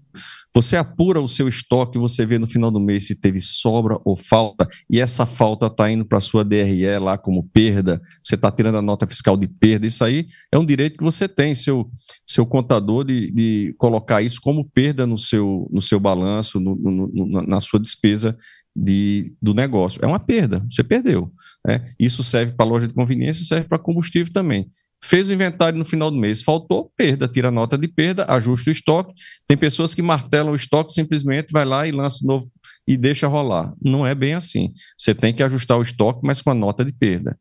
[0.53, 4.16] Você apura o seu estoque, você vê no final do mês se teve sobra ou
[4.16, 8.49] falta, e essa falta está indo para a sua DRE lá como perda, você está
[8.49, 9.86] tirando a nota fiscal de perda.
[9.86, 11.89] Isso aí é um direito que você tem, seu,
[12.26, 17.45] seu contador, de, de colocar isso como perda no seu, no seu balanço, no, no,
[17.45, 18.38] na sua despesa
[18.76, 20.03] de, do negócio.
[20.03, 21.32] É uma perda, você perdeu.
[21.65, 21.86] Né?
[21.99, 24.67] Isso serve para loja de conveniência, serve para combustível também.
[25.03, 28.69] Fez o inventário no final do mês, faltou perda, tira a nota de perda, ajusta
[28.69, 29.13] o estoque.
[29.47, 32.51] Tem pessoas que martelam o estoque, simplesmente vai lá e lança o novo
[32.88, 33.73] e deixa rolar.
[33.82, 34.73] Não é bem assim.
[34.97, 37.38] Você tem que ajustar o estoque, mas com a nota de perda.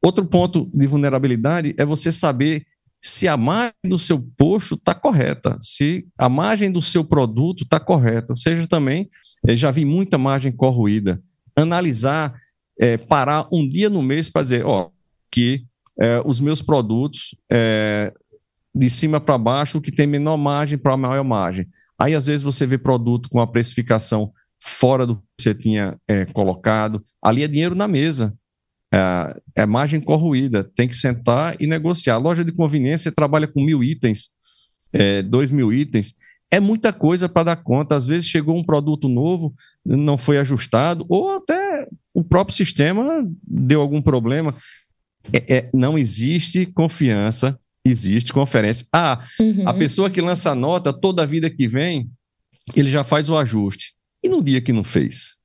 [0.00, 2.64] Outro ponto de vulnerabilidade é você saber
[3.00, 7.80] se a margem do seu posto está correta, se a margem do seu produto está
[7.80, 9.08] correta, seja também
[9.46, 11.20] eu já vi muita margem corroída.
[11.56, 12.34] Analisar,
[12.78, 14.90] é, parar um dia no mês para dizer, ó,
[15.30, 15.64] que
[16.00, 18.12] é, os meus produtos, é,
[18.74, 21.66] de cima para baixo, o que tem menor margem para maior margem.
[21.98, 26.24] Aí, às vezes, você vê produto com a precificação fora do que você tinha é,
[26.26, 27.02] colocado.
[27.20, 28.34] Ali é dinheiro na mesa.
[28.94, 30.64] É, é, margem corroída.
[30.74, 32.14] Tem que sentar e negociar.
[32.14, 34.30] A loja de conveniência trabalha com mil itens,
[34.92, 36.14] é, dois mil itens
[36.52, 37.96] é muita coisa para dar conta.
[37.96, 43.80] Às vezes chegou um produto novo, não foi ajustado, ou até o próprio sistema deu
[43.80, 44.54] algum problema.
[45.32, 48.86] É, é, não existe confiança, existe conferência.
[48.92, 49.66] Ah, uhum.
[49.66, 52.10] a pessoa que lança a nota, toda a vida que vem,
[52.76, 53.94] ele já faz o ajuste.
[54.22, 55.36] E no dia que não fez?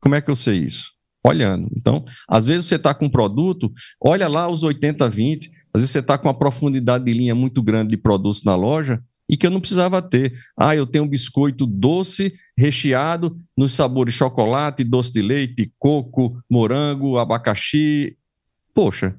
[0.00, 0.96] Como é que eu sei isso?
[1.24, 1.68] Olhando.
[1.76, 6.00] Então, às vezes você está com um produto, olha lá os 80-20, às vezes você
[6.00, 9.50] está com uma profundidade de linha muito grande de produtos na loja, e que eu
[9.50, 10.34] não precisava ter.
[10.56, 17.18] Ah, eu tenho um biscoito doce recheado nos sabores chocolate, doce de leite, coco, morango,
[17.18, 18.16] abacaxi.
[18.74, 19.16] Poxa,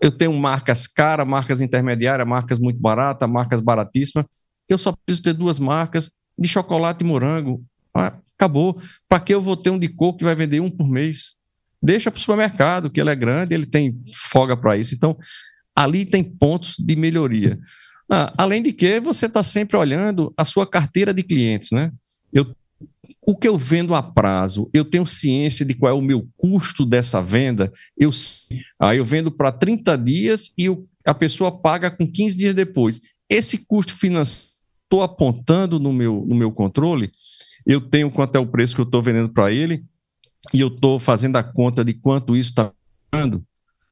[0.00, 4.26] eu tenho marcas caras, marcas intermediárias, marcas muito baratas, marcas baratíssimas.
[4.68, 7.62] Eu só preciso ter duas marcas de chocolate e morango.
[7.94, 8.80] Ah, acabou.
[9.08, 11.34] Para que eu vou ter um de coco que vai vender um por mês?
[11.82, 14.00] Deixa para o supermercado, que ele é grande, ele tem
[14.30, 14.94] folga para isso.
[14.94, 15.16] Então,
[15.74, 17.58] ali tem pontos de melhoria.
[18.10, 21.92] Ah, além de que você está sempre olhando a sua carteira de clientes, né?
[22.32, 22.54] Eu,
[23.20, 26.86] o que eu vendo a prazo, eu tenho ciência de qual é o meu custo
[26.86, 27.70] dessa venda.
[27.96, 28.10] Eu,
[28.80, 30.66] ah, eu vendo para 30 dias e
[31.04, 33.00] a pessoa paga com 15 dias depois.
[33.28, 37.12] Esse custo financeiro, estou apontando no meu, no meu controle,
[37.66, 39.84] eu tenho quanto é o preço que eu estou vendendo para ele
[40.54, 42.72] e eu estou fazendo a conta de quanto isso está
[43.12, 43.44] dando.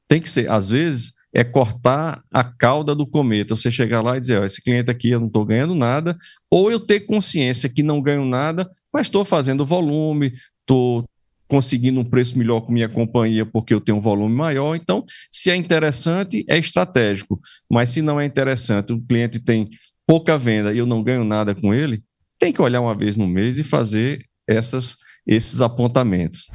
[0.08, 3.54] Tem que ser, às vezes, é cortar a cauda do cometa.
[3.54, 6.16] Você chegar lá e dizer, ó, esse cliente aqui eu não estou ganhando nada,
[6.50, 11.04] ou eu ter consciência que não ganho nada, mas estou fazendo volume, estou
[11.46, 14.74] conseguindo um preço melhor com minha companhia porque eu tenho um volume maior.
[14.74, 17.38] Então, se é interessante, é estratégico.
[17.70, 19.68] Mas se não é interessante, o cliente tem
[20.06, 22.02] pouca venda e eu não ganho nada com ele,
[22.38, 26.48] tem que olhar uma vez no mês e fazer essas, esses apontamentos.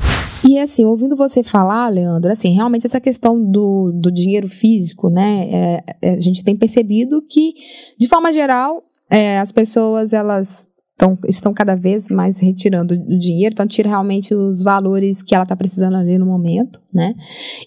[0.48, 5.48] E assim, ouvindo você falar, Leandro, assim, realmente essa questão do, do dinheiro físico, né,
[5.52, 7.54] é, é, a gente tem percebido que,
[7.98, 10.68] de forma geral, é, as pessoas, elas
[10.98, 15.44] tão, estão cada vez mais retirando o dinheiro, então tira realmente os valores que ela
[15.44, 17.16] está precisando ali no momento, né?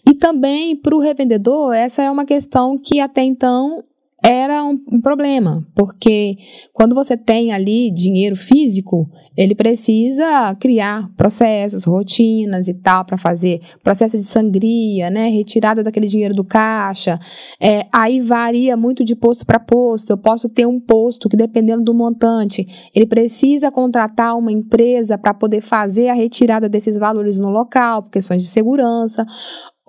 [0.09, 3.83] E também para o revendedor, essa é uma questão que até então
[4.27, 6.39] era um, um, problema, porque
[6.73, 9.07] quando você tem ali dinheiro físico,
[9.37, 16.07] ele precisa criar processos, rotinas e tal para fazer processo de sangria, né, retirada daquele
[16.07, 17.19] dinheiro do caixa.
[17.61, 20.11] É, aí varia muito de posto para posto.
[20.11, 25.35] Eu posso ter um posto que dependendo do montante, ele precisa contratar uma empresa para
[25.35, 29.27] poder fazer a retirada desses valores no local, por questões de segurança.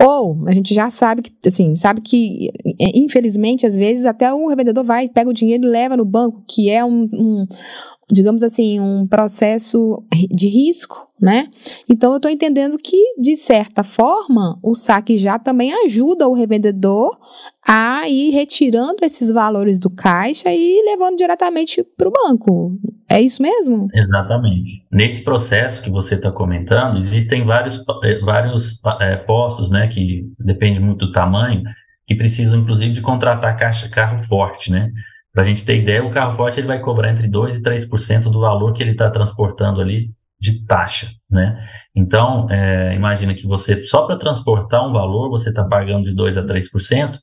[0.02, 4.48] Ou a gente já sabe que, assim, sabe que, é, infelizmente, às vezes até o
[4.50, 7.48] revendedor vai, pega o dinheiro e leva no banco, que é um, um
[8.12, 11.48] digamos assim, um processo de risco, né?
[11.90, 17.18] Então eu estou entendendo que, de certa forma, o saque já também ajuda o revendedor
[17.68, 22.78] a ir retirando esses valores do caixa e levando diretamente para o banco.
[23.10, 23.88] É isso mesmo?
[23.94, 24.84] Exatamente.
[24.92, 30.80] Nesse processo que você está comentando, existem vários, eh, vários é, postos, né, que depende
[30.80, 31.64] muito do tamanho,
[32.06, 34.92] que precisam, inclusive, de contratar caixa carro forte, né?
[35.36, 38.32] Para a gente ter ideia, o carro forte ele vai cobrar entre 2% e 3%
[38.32, 40.10] do valor que ele está transportando ali
[40.40, 41.62] de taxa, né?
[41.94, 46.38] Então, é, imagina que você, só para transportar um valor, você está pagando de 2%
[46.38, 47.20] a 3%,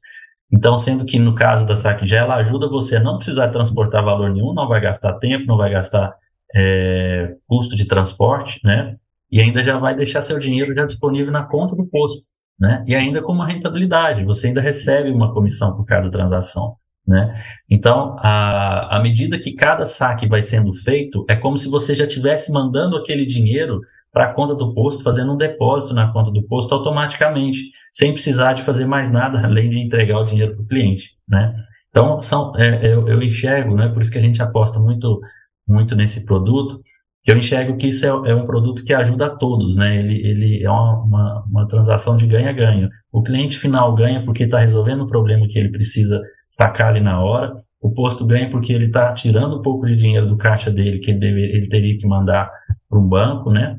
[0.53, 4.31] então, sendo que no caso da SAC ela ajuda você a não precisar transportar valor
[4.31, 6.15] nenhum, não vai gastar tempo, não vai gastar
[6.55, 8.97] é, custo de transporte, né?
[9.31, 12.23] E ainda já vai deixar seu dinheiro já disponível na conta do posto,
[12.61, 12.85] né?
[12.87, 16.77] E ainda com uma rentabilidade, você ainda recebe uma comissão por cada transação.
[17.07, 17.35] Né?
[17.69, 22.53] Então, à medida que cada saque vai sendo feito, é como se você já estivesse
[22.53, 23.81] mandando aquele dinheiro
[24.13, 28.53] para a conta do posto, fazendo um depósito na conta do posto automaticamente, sem precisar
[28.53, 31.13] de fazer mais nada além de entregar o dinheiro para o cliente.
[31.29, 31.55] Né?
[31.89, 35.21] Então, são, é, eu, eu, enxergo, né, por isso que a gente aposta muito,
[35.67, 36.81] muito nesse produto,
[37.25, 39.97] que eu enxergo que isso é, é um produto que ajuda a todos, né?
[39.97, 42.89] ele, ele é uma, uma, uma transação de ganha-ganha.
[43.13, 46.21] O cliente final ganha porque está resolvendo o problema que ele precisa
[46.53, 47.57] sacar ali na hora.
[47.81, 51.11] O posto ganha porque ele está tirando um pouco de dinheiro do caixa dele que
[51.11, 52.49] ele, deve, ele teria que mandar
[52.89, 53.79] para um banco, né?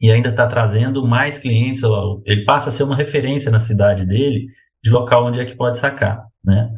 [0.00, 1.82] E ainda está trazendo mais clientes.
[2.26, 4.46] Ele passa a ser uma referência na cidade dele
[4.82, 6.68] de local onde é que pode sacar, né?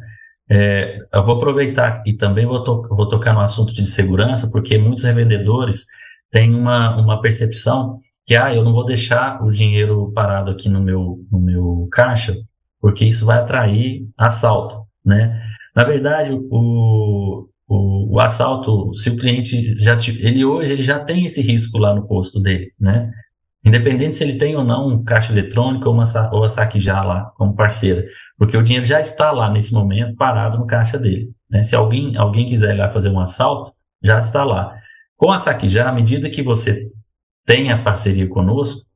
[0.49, 4.77] É, eu vou aproveitar e também vou, to vou tocar no assunto de segurança, porque
[4.77, 5.85] muitos revendedores
[6.31, 10.81] têm uma, uma percepção que ah, eu não vou deixar o dinheiro parado aqui no
[10.81, 12.33] meu, no meu caixa,
[12.79, 15.41] porque isso vai atrair assalto né?
[15.73, 21.25] Na verdade, o, o, o, assalto, se o cliente já ele hoje ele já tem
[21.25, 23.09] esse risco lá no posto dele, né?
[23.65, 27.01] Independente se ele tem ou não um caixa eletrônico ou, uma, ou a saque já
[27.03, 28.05] lá como parceira,
[28.37, 31.31] porque o dinheiro já está lá nesse momento parado no caixa dele.
[31.49, 31.63] Né?
[31.63, 33.71] Se alguém, alguém quiser ir lá fazer um assalto,
[34.03, 34.73] já está lá.
[35.17, 36.87] Com a saque já, à medida que você
[37.45, 38.86] tem a parceria conosco,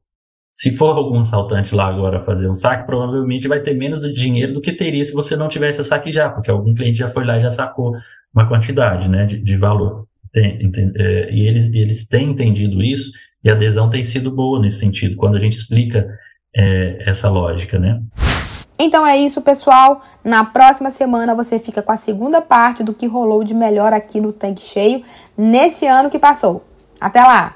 [0.53, 4.53] se for algum assaltante lá agora fazer um saque, provavelmente vai ter menos do dinheiro
[4.53, 7.37] do que teria se você não tivesse saque já, porque algum cliente já foi lá
[7.37, 7.93] e já sacou
[8.33, 10.05] uma quantidade né, de, de valor.
[10.31, 10.59] Tem,
[10.97, 13.11] é, e eles, eles têm entendido isso
[13.43, 16.07] e a adesão tem sido boa nesse sentido, quando a gente explica
[16.55, 18.01] é, essa lógica, né?
[18.77, 20.01] Então é isso, pessoal.
[20.23, 24.19] Na próxima semana você fica com a segunda parte do que rolou de melhor aqui
[24.19, 25.03] no Tanque Cheio
[25.37, 26.65] nesse ano que passou.
[26.99, 27.55] Até lá!